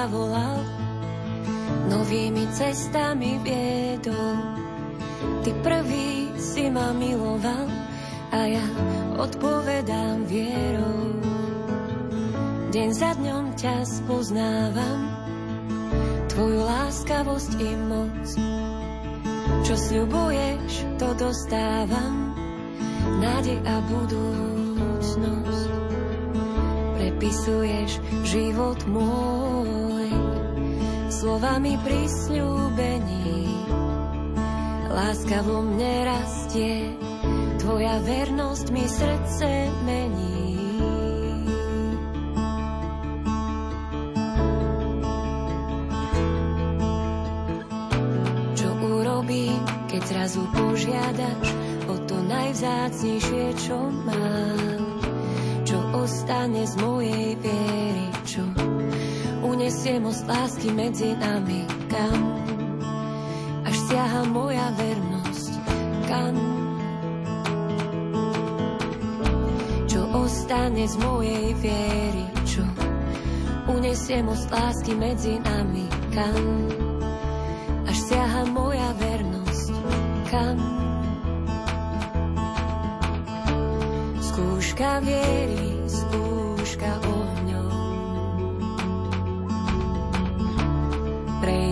[0.00, 0.64] Zavolal,
[1.92, 4.56] novými cestami viedol.
[5.44, 7.68] Ty prvý si ma miloval
[8.32, 8.64] a ja
[9.20, 11.20] odpovedám vierou.
[12.72, 15.00] Deň za dňom ťa spoznávam,
[16.32, 18.24] tvoju láskavosť i moc.
[19.68, 22.32] Čo sľubuješ, to dostávam,
[23.20, 25.80] nádej a budúcnosť
[27.20, 29.89] prepisuješ život môj
[31.20, 33.44] slovami prisľúbení.
[34.88, 36.96] Láska vo mne rastie,
[37.60, 40.48] tvoja vernosť mi srdce mení.
[48.56, 49.60] Čo urobím,
[49.92, 51.48] keď zrazu požiadaš
[51.84, 53.76] o to najvzácnejšie, čo
[54.08, 54.80] mám?
[56.00, 57.99] ostane z mojej viery,
[59.60, 62.20] čo unesie most lásky medzi nami, kam?
[63.68, 65.52] Až siaha moja vernosť,
[66.08, 66.34] kam?
[69.84, 72.64] Čo ostane z mojej viery, čo
[73.68, 75.84] unesie most lásky medzi nami,
[76.16, 76.40] kam?
[77.84, 79.72] Až siaha moja vernosť,
[80.32, 80.56] kam?
[84.24, 85.69] Skúška viery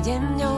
[0.09, 0.58] Prejdem ňou,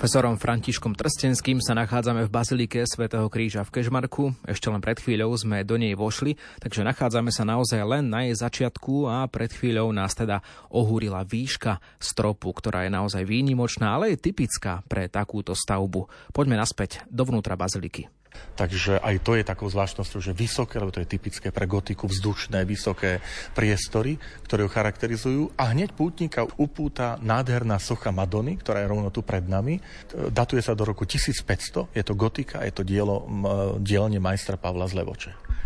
[0.00, 4.32] profesorom Františkom Trstenským sa nachádzame v Bazilike svätého Kríža v Kežmarku.
[4.48, 8.32] Ešte len pred chvíľou sme do nej vošli, takže nachádzame sa naozaj len na jej
[8.32, 10.40] začiatku a pred chvíľou nás teda
[10.72, 16.08] ohúrila výška stropu, ktorá je naozaj výnimočná, ale je typická pre takúto stavbu.
[16.32, 18.19] Poďme naspäť dovnútra Baziliky.
[18.54, 22.62] Takže aj to je takou zvláštnosťou, že vysoké, lebo to je typické pre gotiku, vzdušné,
[22.68, 23.24] vysoké
[23.56, 25.42] priestory, ktoré ju charakterizujú.
[25.56, 29.80] A hneď pútnika upúta nádherná socha Madony, ktorá je rovno tu pred nami.
[30.12, 33.44] Datuje sa do roku 1500, je to gotika, je to dielo m,
[33.80, 35.02] dielne majstra Pavla z.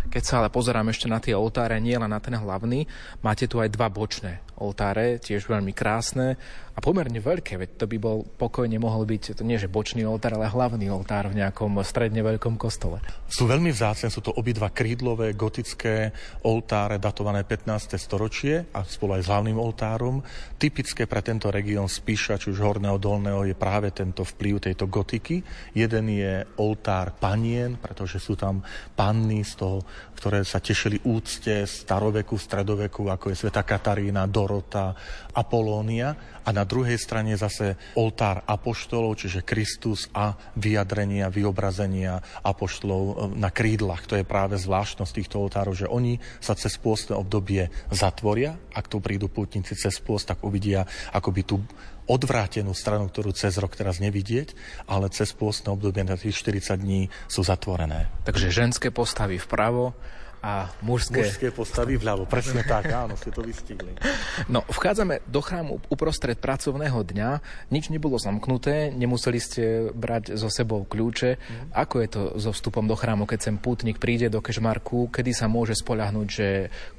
[0.05, 2.87] Keď sa ale pozerám ešte na tie oltáre, nie len na ten hlavný,
[3.19, 6.39] máte tu aj dva bočné oltáre, tiež veľmi krásne
[6.75, 10.35] a pomerne veľké, veď to by bol pokojne mohol byť, to nie že bočný oltár,
[10.35, 12.99] ale hlavný oltár v nejakom stredne veľkom kostole.
[13.31, 16.11] Sú veľmi vzácne, sú to obidva krídlové gotické
[16.43, 17.95] oltáre datované 15.
[17.95, 20.19] storočie a spolu aj s hlavným oltárom.
[20.59, 25.39] Typické pre tento región Spíša, či už horného, dolného, je práve tento vplyv tejto gotiky.
[25.71, 28.59] Jeden je oltár panien, pretože sú tam
[28.99, 29.79] panny z toho,
[30.19, 34.91] ktoré sa tešili úcte staroveku, stredoveku, ako je Sveta Katarína, Dorota,
[35.31, 36.34] Apolónia.
[36.45, 44.05] A na druhej strane zase oltár apoštolov, čiže Kristus a vyjadrenia, vyobrazenia apoštolov na krídlach.
[44.05, 48.61] To je práve zvláštnosť týchto oltárov, že oni sa cez pôstne obdobie zatvoria.
[48.77, 51.57] Ak tu prídu pútnici cez pôst, tak uvidia akoby tú
[52.05, 54.53] odvrátenú stranu, ktorú cez rok teraz nevidieť,
[54.85, 58.13] ale cez pôstne obdobie na tých 40 dní sú zatvorené.
[58.29, 59.97] Takže ženské postavy vpravo
[60.45, 61.25] a mužské...
[61.25, 63.97] Mužské postavy vľavo, presne tak, áno, ste to vystihli.
[64.45, 67.29] No, vchádzame do chrámu uprostred pracovného dňa,
[67.71, 69.63] nič nebolo zamknuté, nemuseli ste
[69.95, 71.39] brať so sebou kľúče.
[71.39, 71.73] Mm.
[71.73, 75.49] Ako je to so vstupom do chrámu, keď sem pútnik príde do Kežmarku, kedy sa
[75.49, 76.47] môže spoľahnúť, že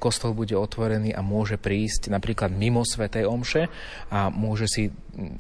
[0.01, 3.69] kostol bude otvorený a môže prísť napríklad mimo Svetej Omše
[4.11, 4.91] a môže si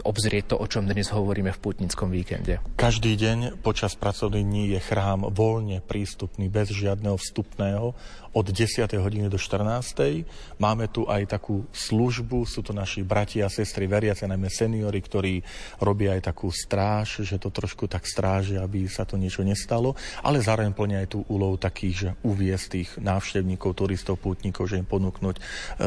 [0.02, 2.64] obzrieť to, o čom dnes hovoríme v putnickom víkende.
[2.80, 7.92] Každý deň počas pracovných dní je chrám voľne prístupný, bez žiadneho vstupného
[8.36, 8.84] od 10.
[9.00, 10.28] hodiny do 14.
[10.60, 15.40] Máme tu aj takú službu, sú to naši bratia a sestry veriace, najmä seniory, ktorí
[15.80, 20.44] robia aj takú stráž, že to trošku tak stráži, aby sa to niečo nestalo, ale
[20.44, 25.36] zároveň plnia aj tú úlohu takých, že uviesť tých návštevníkov, turistov, pútnikov, že im ponúknuť
[25.36, 25.42] e,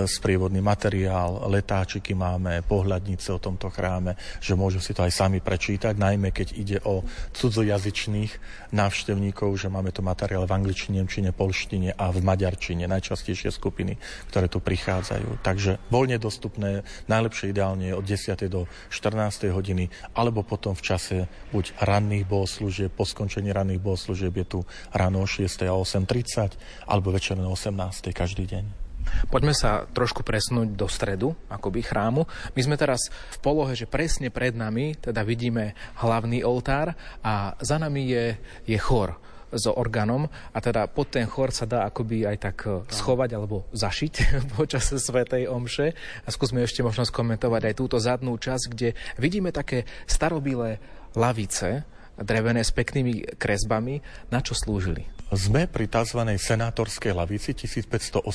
[0.10, 5.94] sprievodný materiál, letáčiky máme, pohľadnice o tomto chráme, že môžu si to aj sami prečítať,
[5.94, 7.06] najmä keď ide o
[7.38, 8.32] cudzojazyčných
[8.74, 14.00] návštevníkov, že máme tu materiál v angličtine, nemčine, polštine a v maďarčine, najčastejšie skupiny,
[14.32, 15.44] ktoré tu prichádzajú.
[15.44, 18.40] Takže voľne dostupné, najlepšie ideálne od 10.
[18.48, 19.52] do 14.
[19.52, 21.16] hodiny, alebo potom v čase
[21.52, 24.60] buď ranných bohoslúžieb, po skončení ranných bohoslúžieb je tu
[24.96, 25.46] ráno o 6.
[25.68, 26.56] a 8.30,
[26.88, 28.14] alebo večer o 18.
[28.16, 28.90] každý deň.
[29.30, 32.30] Poďme sa trošku presnúť do stredu, akoby chrámu.
[32.54, 36.94] My sme teraz v polohe, že presne pred nami teda vidíme hlavný oltár
[37.26, 38.26] a za nami je,
[38.70, 39.18] je chor
[39.52, 43.66] s orgánom a teda pod ten chor sa dá akoby aj tak e, schovať alebo
[43.74, 44.14] zašiť
[44.58, 45.94] počas Svetej Omše.
[46.26, 50.78] A skúsme ešte možno skomentovať aj túto zadnú časť, kde vidíme také starobilé
[51.18, 51.86] lavice,
[52.20, 54.04] drevené s peknými kresbami.
[54.30, 55.08] Na čo slúžili?
[55.30, 56.26] Sme pri tzv.
[56.26, 58.26] senátorskej lavici 1518,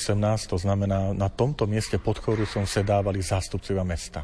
[0.47, 4.23] to znamená, na tomto mieste pod chorusom sedávali zástupcovia mesta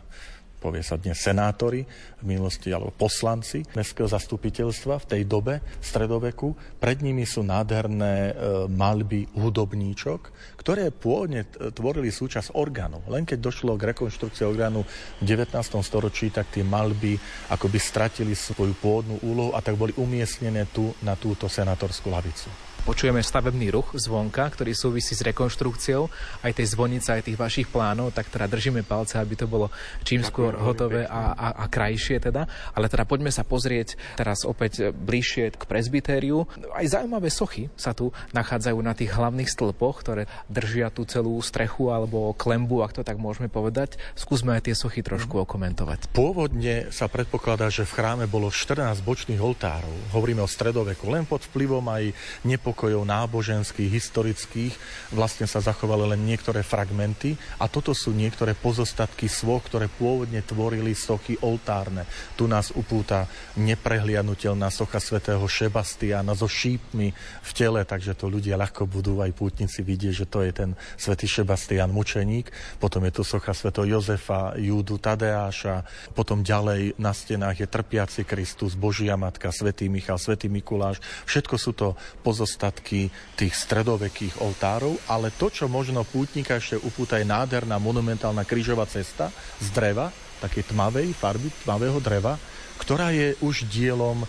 [0.62, 1.82] povie sa dnes senátori
[2.22, 6.54] v minulosti, alebo poslanci mestského zastupiteľstva v tej dobe, v stredoveku.
[6.78, 8.34] Pred nimi sú nádherné e,
[8.70, 10.22] malby hudobníčok,
[10.62, 13.02] ktoré pôvodne tvorili súčasť orgánu.
[13.10, 15.58] Len keď došlo k rekonštrukcii orgánu v 19.
[15.82, 17.18] storočí, tak tie malby
[17.50, 22.71] akoby stratili svoju pôvodnú úlohu a tak boli umiestnené tu na túto senátorskú lavicu.
[22.82, 26.10] Počujeme stavebný ruch zvonka, ktorý súvisí s rekonštrukciou
[26.42, 29.70] aj tej zvonice, aj tých vašich plánov, tak teda držíme palce, aby to bolo
[30.02, 32.50] čím skôr hotové a, a, a krajšie teda.
[32.74, 36.50] Ale teda poďme sa pozrieť teraz opäť bližšie k prezbitériu.
[36.74, 41.94] Aj zaujímavé sochy sa tu nachádzajú na tých hlavných stĺpoch, ktoré držia tú celú strechu
[41.94, 44.02] alebo klembu, ak to tak môžeme povedať.
[44.18, 45.44] Skúsme aj tie sochy trošku mhm.
[45.46, 46.00] okomentovať.
[46.18, 50.18] Pôvodne sa predpokladá, že v chráme bolo 14 bočných oltárov.
[50.18, 52.04] Hovoríme o stredoveku, len pod vplyvom aj
[52.42, 54.74] nepo nepokojov náboženských, historických,
[55.12, 60.96] vlastne sa zachovali len niektoré fragmenty a toto sú niektoré pozostatky svoch, ktoré pôvodne tvorili
[60.96, 62.08] sochy oltárne.
[62.40, 63.28] Tu nás upúta
[63.60, 67.12] neprehliadnutelná socha svätého Šebastiana so šípmi
[67.44, 71.28] v tele, takže to ľudia ľahko budú aj pútnici vidieť, že to je ten svätý
[71.28, 72.48] Šebastian mučeník.
[72.80, 75.84] Potom je tu socha svätého Jozefa, Júdu Tadeáša,
[76.16, 81.04] potom ďalej na stenách je trpiaci Kristus, Božia Matka, svätý Michal, svätý Mikuláš.
[81.28, 87.18] Všetko sú to pozostatky pozostatky tých stredovekých oltárov, ale to, čo možno pútnika ešte upúta,
[87.18, 92.38] je nádherná monumentálna krížová cesta z dreva, také tmavej farby, tmavého dreva,
[92.78, 94.22] ktorá je už dielom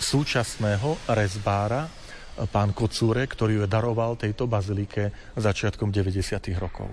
[0.00, 1.92] súčasného rezbára,
[2.48, 6.32] pán Kocúre, ktorý ju daroval tejto bazilike začiatkom 90.
[6.56, 6.88] rokov.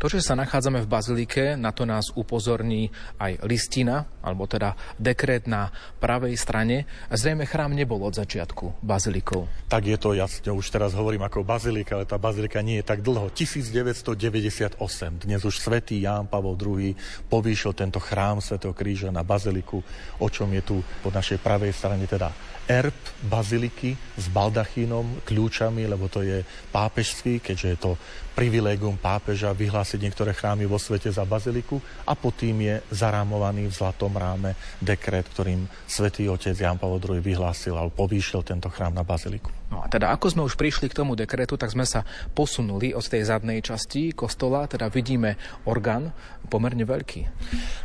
[0.00, 2.88] To, že sa nachádzame v Bazilike, na to nás upozorní
[3.20, 5.68] aj listina, alebo teda dekret na
[6.00, 6.88] pravej strane.
[7.12, 9.44] Zrejme chrám nebol od začiatku bazilikou.
[9.68, 13.04] Tak je to jasne, už teraz hovorím ako bazilika, ale tá bazilika nie je tak
[13.04, 13.28] dlho.
[13.28, 14.80] 1998,
[15.20, 16.96] dnes už svätý Ján Pavol II
[17.28, 19.84] povýšil tento chrám svätého kríža na baziliku,
[20.16, 22.32] o čom je tu po našej pravej strane teda
[22.70, 22.94] erb
[23.26, 27.90] baziliky s baldachínom, kľúčami, lebo to je pápežský, keďže je to
[28.38, 31.76] privilégium pápeža vyhlásiť niektoré chrámy vo svete za baziliku
[32.08, 37.20] a pod tým je zarámovaný v zlatom ráme dekret, ktorým svätý otec Jan Pavel II
[37.20, 39.59] vyhlásil alebo povýšil tento chrám na baziliku.
[39.70, 42.02] No a teda ako sme už prišli k tomu dekretu, tak sme sa
[42.34, 45.38] posunuli od tej zadnej časti kostola, teda vidíme
[45.70, 46.10] orgán
[46.50, 47.20] pomerne veľký.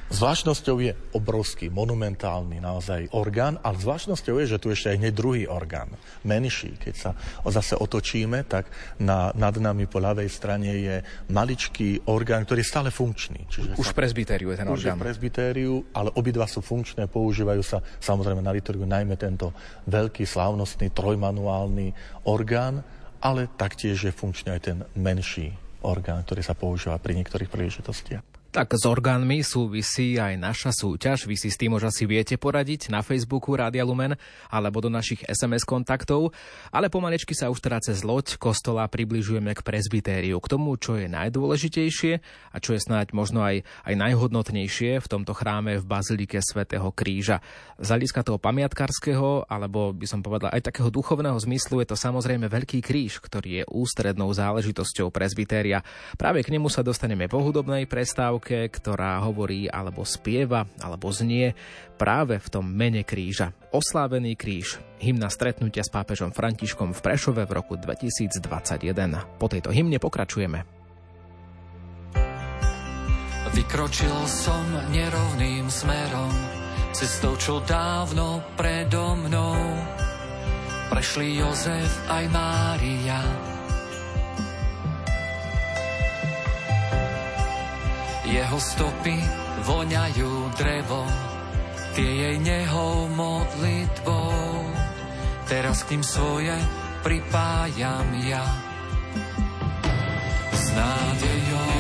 [0.09, 5.43] Zvláštnosťou je obrovský, monumentálny naozaj orgán, ale zvláštnosťou je, že tu ešte aj hneď druhý
[5.45, 5.93] orgán,
[6.25, 6.77] menší.
[6.77, 7.11] Keď sa
[7.45, 10.95] zase otočíme, tak na, nad nami po ľavej strane je
[11.29, 13.45] maličký orgán, ktorý je stále funkčný.
[13.49, 14.97] Čiže už sa, presbytériu je ten už orgán.
[14.97, 19.53] Už presbytériu, ale obidva sú funkčné, používajú sa samozrejme na liturgiu najmä tento
[19.89, 21.91] veľký, slávnostný, trojmanuálny hlavný
[22.23, 22.84] orgán,
[23.19, 25.51] ale taktiež je funkčný aj ten menší
[25.84, 28.34] orgán, ktorý sa používa pri niektorých príležitostiach.
[28.55, 31.27] Tak s orgánmi súvisí aj naša súťaž.
[31.27, 34.15] Vy si s tým už asi viete poradiť na Facebooku Rádia Lumen
[34.47, 36.31] alebo do našich SMS kontaktov.
[36.71, 41.11] Ale pomalečky sa už teda cez loď kostola približujeme k prezbitériu, k tomu, čo je
[41.11, 42.13] najdôležitejšie
[42.55, 47.43] a čo je snáď možno aj, aj najhodnotnejšie v tomto chráme v Bazilike svätého Kríža.
[47.75, 52.47] Z hľadiska toho pamiatkárskeho, alebo by som povedal aj takého duchovného zmyslu, je to samozrejme
[52.47, 55.83] veľký kríž, ktorý je ústrednou záležitosťou prezbitéria.
[56.15, 61.57] Práve k nemu sa dostaneme po hudobnej prestávke pesničke, ktorá hovorí alebo spieva alebo znie
[61.97, 63.49] práve v tom mene kríža.
[63.73, 69.41] Oslávený kríž, hymna stretnutia s pápežom Františkom v Prešove v roku 2021.
[69.41, 70.61] Po tejto hymne pokračujeme.
[73.55, 76.33] Vykročil som nerovným smerom,
[76.91, 79.57] cestou, čo dávno predo mnou.
[80.91, 83.54] Prešli Jozef aj Mária,
[88.36, 89.15] Jeho stopy
[89.63, 91.07] voňajú drevo,
[91.95, 94.36] tie jej nehou modlitbou.
[95.47, 96.51] Teraz k ním svoje
[96.99, 98.43] pripájam ja.
[100.51, 101.79] S nádejou,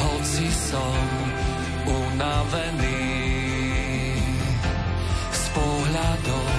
[0.00, 0.96] hoci som
[1.84, 3.12] unavený,
[5.28, 6.56] s pohľadom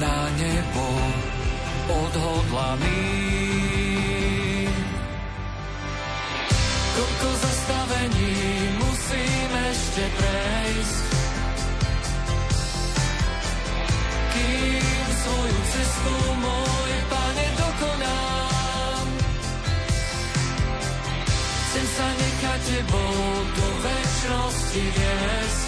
[0.00, 0.88] na nebo
[1.92, 3.29] odhodlaný.
[9.90, 11.02] ešte prejsť.
[14.30, 19.06] Kým svoju cestu môj pane dokonám,
[21.66, 23.18] chcem sa nechať tebou
[23.50, 25.62] do väčšnosti viesť.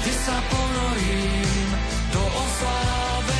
[0.00, 1.68] Kde sa ponorím
[2.08, 3.35] do oslávy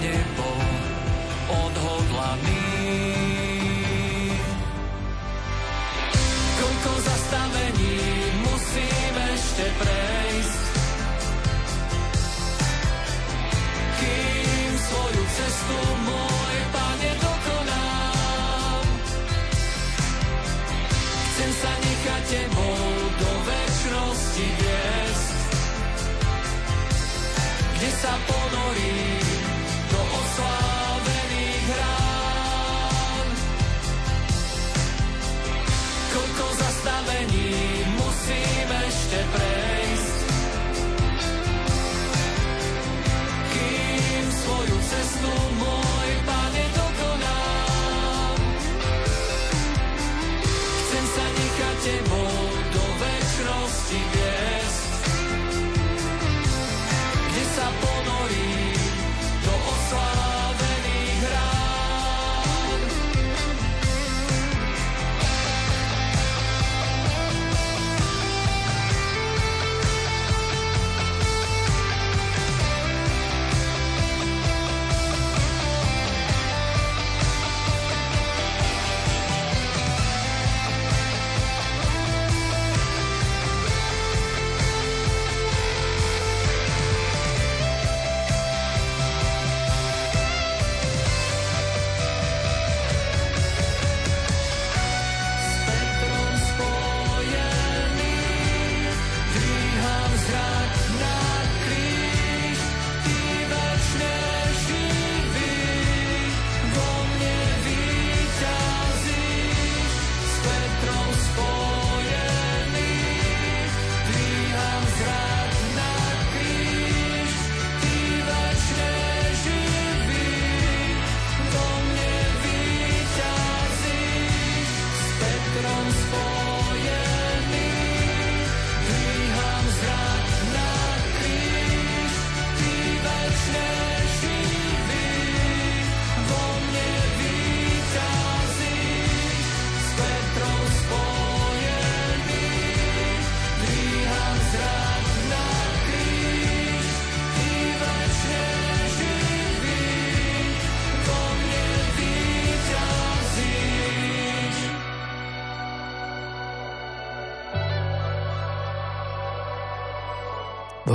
[0.00, 0.48] nebo
[1.46, 2.66] odhodlaný.
[6.58, 7.98] Koľko zastavení
[8.42, 10.62] musím ešte prejsť,
[14.00, 18.86] kým svoju cestu môj pane dokonám.
[21.30, 22.80] Chcem sa nechať tebou
[23.22, 25.38] do väčšnosti viesť,
[27.76, 29.05] kde sa ponorím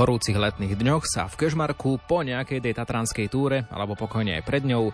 [0.02, 4.66] horúcich letných dňoch sa v Kežmarku po nejakej tej tatranskej túre, alebo pokojne aj pred
[4.66, 4.89] ňou,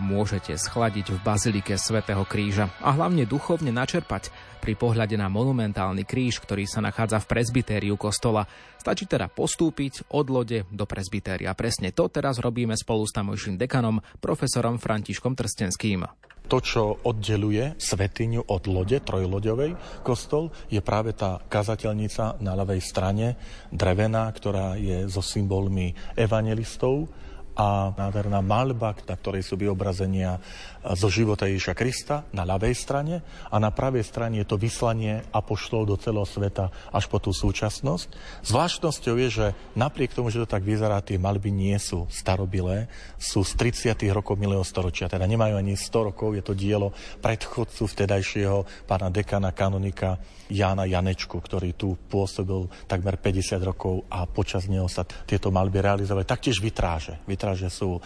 [0.00, 4.32] môžete schladiť v Bazilike svätého Kríža a hlavne duchovne načerpať
[4.62, 8.46] pri pohľade na monumentálny kríž, ktorý sa nachádza v presbytériu kostola.
[8.78, 11.50] Stačí teda postúpiť od lode do presbytéria.
[11.58, 16.06] Presne to teraz robíme spolu s tamojším dekanom, profesorom Františkom Trstenským.
[16.50, 23.38] To, čo oddeluje svetiňu od lode, trojloďovej kostol, je práve tá kazateľnica na ľavej strane,
[23.70, 27.08] drevená, ktorá je so symbolmi evangelistov
[27.52, 30.40] a nádherná malba, na ktorej sú vyobrazenia
[30.82, 35.94] zo života Ježiša Krista na ľavej strane a na pravej strane je to vyslanie apoštolov
[35.94, 38.10] do celého sveta až po tú súčasnosť.
[38.42, 39.46] Zvláštnosťou je, že
[39.78, 43.94] napriek tomu, že to tak vyzerá, tie malby nie sú starobilé, sú z 30.
[44.10, 46.90] rokov milého storočia, teda nemajú ani 100 rokov, je to dielo
[47.22, 50.18] predchodcu vtedajšieho pána dekana, kanonika
[50.52, 56.28] Jána Janečku, ktorý tu pôsobil takmer 50 rokov a počas neho sa tieto malby realizovali.
[56.28, 57.24] Taktiež vytráže.
[57.24, 57.96] Vytráže sú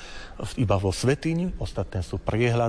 [0.55, 2.66] iba vo svetini, ostatné sú priehľadné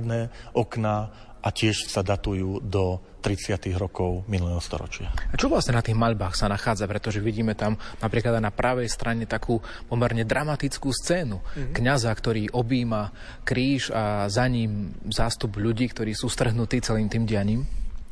[0.53, 0.95] okná
[1.37, 3.71] a tiež sa datujú do 30.
[3.79, 5.11] rokov minulého storočia.
[5.11, 6.87] A čo vlastne na tých maľbách sa nachádza?
[6.87, 11.39] Pretože vidíme tam napríklad na pravej strane takú pomerne dramatickú scénu.
[11.39, 11.73] Mm-hmm.
[11.75, 13.11] Kňaza, ktorý objíma
[13.47, 17.63] kríž a za ním zástup ľudí, ktorí sú strhnutí celým tým dianím.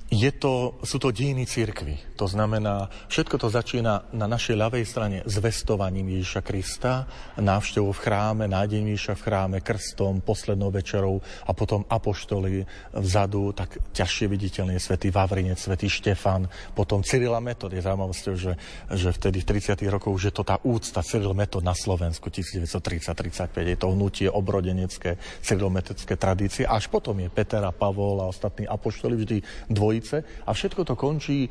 [0.06, 1.98] Je to, sú to dejiny cirkvy.
[2.22, 7.10] To znamená, všetko to začína na našej ľavej strane zvestovaním Ježiša Krista,
[7.42, 13.82] návštevou v chráme, nádením Ježiša v chráme, krstom, poslednou večerou a potom apoštoli vzadu, tak
[13.98, 16.46] ťažšie viditeľný je svätý Vavrinec, svätý Štefan,
[16.78, 17.74] potom Cyrila Metod.
[17.74, 18.54] Je zaujímavosťou, že,
[18.94, 19.90] že vtedy v 30.
[19.90, 23.74] rokoch už je to tá úcta Cyril Metod na Slovensku 1930-35.
[23.74, 26.64] Je to hnutie obrodenecké, cyrilometodické tradície.
[26.70, 29.38] Až potom je Peter a Pavol a ostatní apoštoli vždy
[29.74, 31.50] dvoj dvojice a všetko to končí e,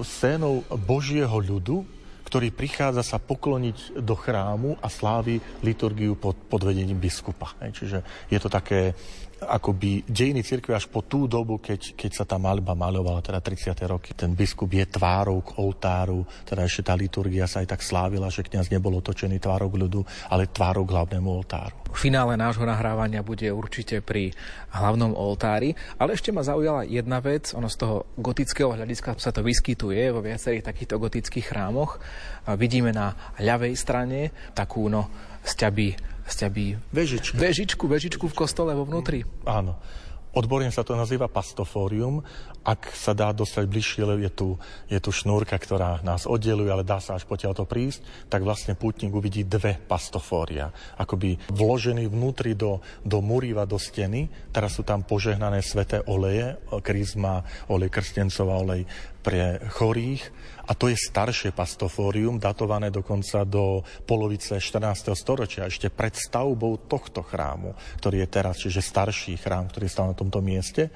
[0.00, 1.84] scénou Božieho ľudu,
[2.24, 7.52] ktorý prichádza sa pokloniť do chrámu a slávi liturgiu pod, pod vedením biskupa.
[7.60, 8.00] Čiže
[8.32, 8.96] je to také
[9.46, 13.76] akoby dejiny cirkvi až po tú dobu, keď, keď sa tá malba malovala, teda 30.
[13.86, 14.10] roky.
[14.16, 18.42] Ten biskup je tvárou k oltáru, teda ešte tá liturgia sa aj tak slávila, že
[18.42, 20.00] kňaz nebol otočený tvárou k ľudu,
[20.32, 21.76] ale tvárou k hlavnému oltáru.
[21.94, 24.34] V finále nášho nahrávania bude určite pri
[24.74, 29.46] hlavnom oltári, ale ešte ma zaujala jedna vec, ono z toho gotického hľadiska sa to
[29.46, 32.02] vyskytuje vo viacerých takýchto gotických chrámoch.
[32.58, 35.06] Vidíme na ľavej strane takú no,
[35.46, 37.36] sťaby sťabí vežičku.
[37.36, 39.24] vežičku, vežičku v kostole vo vnútri.
[39.44, 39.76] Áno.
[40.34, 42.26] Odborne sa to nazýva pastofórium.
[42.64, 44.48] Ak sa dá dostať bližšie, je tu,
[44.88, 48.72] je tu šnúrka, ktorá nás oddeluje, ale dá sa až potiaľ to prísť, tak vlastne
[48.72, 50.72] pútnik uvidí dve pastofória.
[50.96, 54.32] Akoby vložený vnútri do, do muriva, do steny.
[54.48, 58.88] Teraz sú tam požehnané sveté oleje, krizma, olej krstencov olej
[59.24, 60.28] pre chorých
[60.68, 65.12] a to je staršie pastofórium, datované dokonca do polovice 14.
[65.16, 70.16] storočia, ešte pred stavbou tohto chrámu, ktorý je teraz, čiže starší chrám, ktorý stal na
[70.16, 70.88] tomto mieste.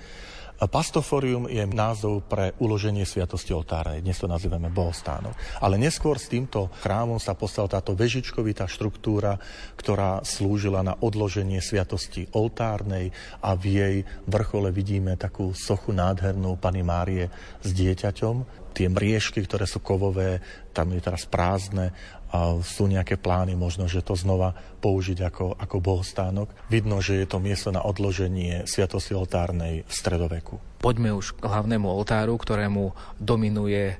[0.66, 4.02] Pastoforium je názov pre uloženie sviatosti oltárnej.
[4.02, 5.30] Dnes to nazývame bohostánok.
[5.62, 9.38] Ale neskôr s týmto chrámom sa postala táto vežičkovitá štruktúra,
[9.78, 13.96] ktorá slúžila na odloženie sviatosti oltárnej a v jej
[14.26, 17.30] vrchole vidíme takú sochu nádhernú Pany Márie
[17.62, 20.38] s dieťaťom tie mriežky, ktoré sú kovové,
[20.70, 21.90] tam je teraz prázdne
[22.28, 24.52] a sú nejaké plány možno, že to znova
[24.84, 26.48] použiť ako, ako bohostánok.
[26.68, 30.60] Vidno, že je to miesto na odloženie sviatosti oltárnej v stredoveku.
[30.78, 33.96] Poďme už k hlavnému oltáru, ktorému dominuje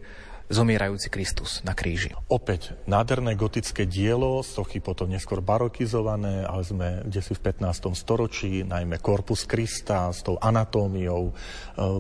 [0.48, 2.16] zomierajúci Kristus na kríži.
[2.32, 7.92] Opäť nádherné gotické dielo, sochy potom neskôr barokizované, ale sme kde si v 15.
[7.92, 11.32] storočí, najmä korpus Krista s tou anatómiou, e,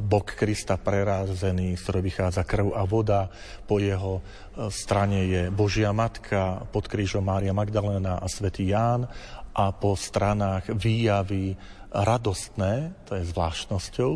[0.00, 3.28] bok Krista prerázený, z ktorého vychádza krv a voda,
[3.68, 9.04] po jeho e, strane je Božia Matka, pod krížom Mária Magdalena a svätý Ján
[9.52, 14.12] a po stranách výjavy radostné, to je zvláštnosťou,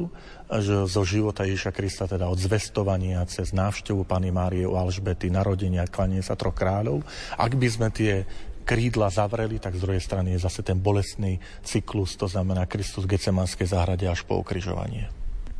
[0.60, 6.20] zo života Ježiša Krista, teda od zvestovania cez návštevu Pany Márie u Alžbety, narodenia, klanie
[6.20, 7.00] sa troch kráľov.
[7.40, 8.28] Ak by sme tie
[8.68, 13.16] krídla zavreli, tak z druhej strany je zase ten bolestný cyklus, to znamená Kristus v
[13.16, 15.08] Gecemanskej záhrade až po ukrižovanie.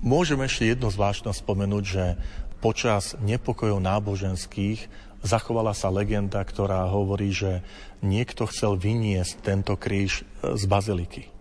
[0.03, 2.05] Môžeme ešte jednu zvláštnosť spomenúť, že
[2.63, 4.87] počas nepokojov náboženských
[5.23, 7.63] zachovala sa legenda, ktorá hovorí, že
[8.03, 11.32] niekto chcel vyniesť tento kríž z baziliky.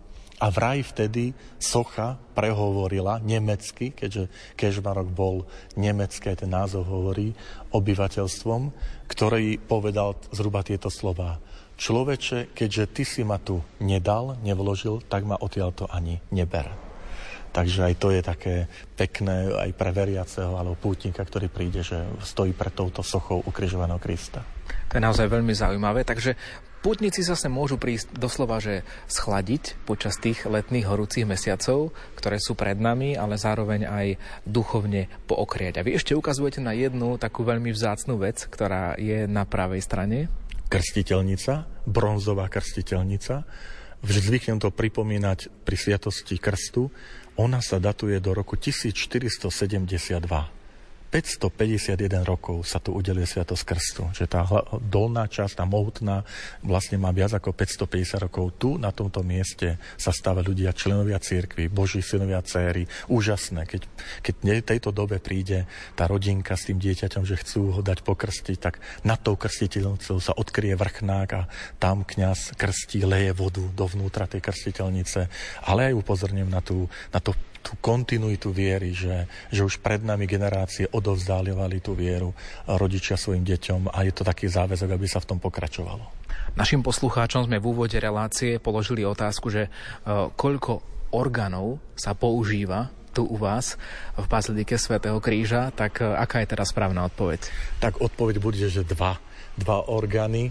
[0.42, 1.30] A vraj vtedy
[1.62, 4.26] socha prehovorila nemecky, keďže
[4.58, 5.46] Kežmarok bol
[5.78, 7.30] nemecké, ten názov hovorí,
[7.70, 8.74] obyvateľstvom,
[9.06, 11.38] ktorý povedal zhruba tieto slova.
[11.78, 16.66] Človeče, keďže ty si ma tu nedal, nevložil, tak ma odtiaľto ani neber.
[17.52, 18.54] Takže aj to je také
[18.96, 24.40] pekné aj pre veriaceho alebo pútnika, ktorý príde, že stojí pred touto sochou ukrižovaného Krista.
[24.88, 26.00] To je naozaj veľmi zaujímavé.
[26.02, 26.32] Takže
[26.82, 32.74] Pútnici sa môžu prísť doslova, že schladiť počas tých letných horúcich mesiacov, ktoré sú pred
[32.74, 34.06] nami, ale zároveň aj
[34.42, 35.78] duchovne pookriať.
[35.78, 40.26] A vy ešte ukazujete na jednu takú veľmi vzácnú vec, ktorá je na pravej strane.
[40.66, 43.46] Krstiteľnica, bronzová krstiteľnica.
[44.02, 46.90] Vždy zvyknem to pripomínať pri sviatosti krstu.
[47.38, 49.38] Ona sa datuje do roku 1472.
[51.12, 54.02] 551 rokov sa tu udeluje Sviatosť Krstu.
[54.16, 54.48] Že tá
[54.80, 56.24] dolná časť, tá mohutná,
[56.64, 58.56] vlastne má viac ako 550 rokov.
[58.56, 62.88] Tu, na tomto mieste, sa stáva ľudia, členovia církvy, boží synovia, céry.
[63.12, 63.84] Úžasné, keď,
[64.24, 68.56] keď v tejto dobe príde tá rodinka s tým dieťaťom, že chcú ho dať pokrstiť,
[68.56, 71.44] tak nad tou krstiteľnicou sa odkrie vrchnák a
[71.76, 75.28] tam kňaz krstí, leje vodu dovnútra tej krstiteľnice.
[75.68, 80.26] Ale aj upozorním na, tú, na to tú kontinuitu viery, že, že už pred nami
[80.26, 82.34] generácie odovzdávali tú vieru
[82.66, 86.02] rodičia svojim deťom a je to taký záväzok, aby sa v tom pokračovalo.
[86.58, 89.70] Našim poslucháčom sme v úvode relácie položili otázku, že e,
[90.36, 90.84] koľko
[91.14, 93.76] orgánov sa používa tu u vás
[94.16, 97.40] v Bazilike svätého Kríža, tak e, aká je teraz správna odpoveď?
[97.80, 99.16] Tak odpoveď bude, že dva.
[99.52, 100.48] Dva orgány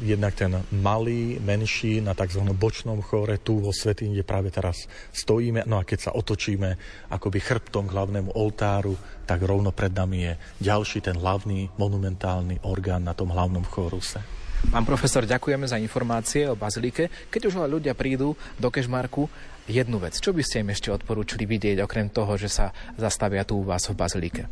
[0.00, 2.40] jednak ten malý, menší na tzv.
[2.56, 5.68] bočnom chore tu vo Svetým, kde práve teraz stojíme.
[5.68, 6.76] No a keď sa otočíme
[7.12, 8.96] akoby chrbtom k hlavnému oltáru,
[9.28, 10.32] tak rovno pred nami je
[10.64, 14.20] ďalší ten hlavný monumentálny orgán na tom hlavnom choruse.
[14.68, 17.08] Pán profesor, ďakujeme za informácie o bazilike.
[17.32, 19.24] Keď už ale ľudia prídu do Kešmarku,
[19.64, 22.68] jednu vec, čo by ste im ešte odporúčili vidieť, okrem toho, že sa
[23.00, 24.44] zastavia tu u vás v bazilike?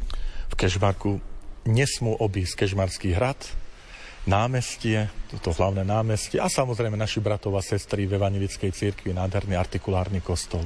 [0.48, 1.20] V Kešmarku
[1.68, 3.36] nesmú obísť Kešmarský hrad,
[4.28, 10.20] námestie, toto hlavné námestie a samozrejme naši bratov a sestry v Evangelickej cirkvi, nádherný artikulárny
[10.20, 10.62] kostol.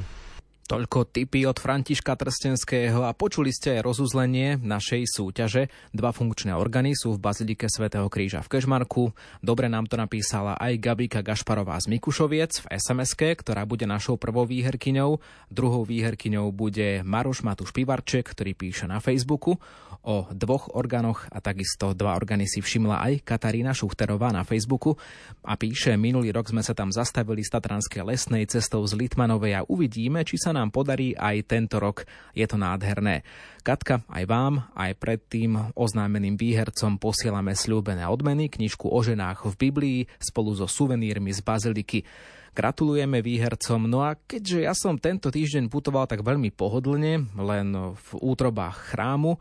[0.72, 5.68] Toľko tipy od Františka Trstenského a počuli ste aj rozuzlenie našej súťaže.
[5.92, 9.12] Dva funkčné orgány sú v Bazilike svätého Kríža v Kežmarku.
[9.44, 14.48] Dobre nám to napísala aj Gabika Gašparová z Mikušoviec v sms ktorá bude našou prvou
[14.48, 15.20] výherkyňou.
[15.52, 19.60] Druhou výherkyňou bude Maroš Matuš Pivarček, ktorý píše na Facebooku
[20.02, 24.98] o dvoch orgánoch a takisto dva orgány si všimla aj Katarína Šuchterová na Facebooku
[25.46, 29.66] a píše, minulý rok sme sa tam zastavili z Tatranskej lesnej cestou z Litmanovej a
[29.66, 32.04] uvidíme, či sa nám podarí aj tento rok.
[32.36, 33.24] Je to nádherné.
[33.64, 39.98] Katka, aj vám, aj predtým oznámeným výhercom posielame sľúbené odmeny, knižku o ženách v Biblii
[40.20, 42.04] spolu so suvenírmi z Baziliky.
[42.52, 43.88] Gratulujeme výhercom.
[43.88, 49.40] No a keďže ja som tento týždeň putoval tak veľmi pohodlne, len v útrobách chrámu,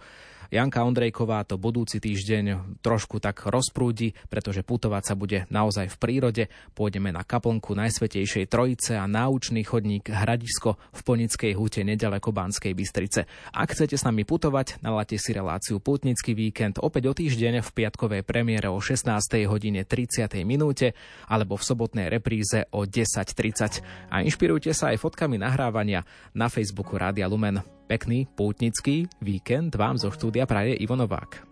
[0.52, 6.44] Janka Ondrejková to budúci týždeň trošku tak rozprúdi, pretože putovať sa bude naozaj v prírode.
[6.76, 13.32] Pôjdeme na kaplnku Najsvetejšej Trojice a náučný chodník Hradisko v Ponickej hute nedaleko Banskej Bystrice.
[13.56, 18.28] Ak chcete s nami putovať, naláte si reláciu Putnický víkend opäť o týždeň v piatkovej
[18.28, 19.08] premiére o 16.
[19.48, 20.36] hodine 30.
[20.44, 21.00] minúte
[21.32, 24.12] alebo v sobotnej repríze o 10.30.
[24.12, 26.04] A inšpirujte sa aj fotkami nahrávania
[26.36, 27.81] na Facebooku Rádia Lumen.
[27.92, 31.44] Pekný pútnický víkend vám zo štúdia praje Ivo Novák.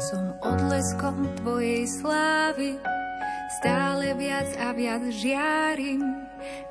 [0.00, 2.80] Som odleskom tvojej slávy,
[3.60, 6.00] stále viac a viac žiarim.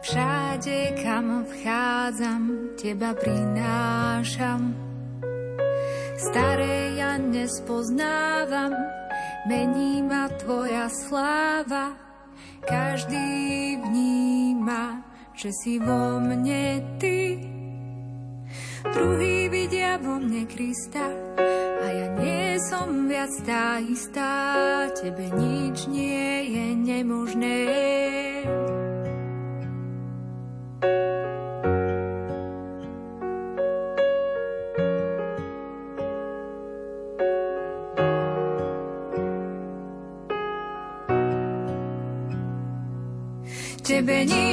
[0.01, 4.73] Všade, kam vchádzam, teba prinášam.
[6.17, 8.73] Staré ja nespoznávam,
[9.45, 11.93] mení ma tvoja sláva.
[12.65, 15.06] Každý vníma
[15.37, 17.37] že si vo mne ty.
[18.89, 21.05] Druhý vidia vo mne Krista
[21.77, 27.57] a ja nie som viac tá istá, tebe nič nie je nemožné.
[43.85, 44.46] Tebe nič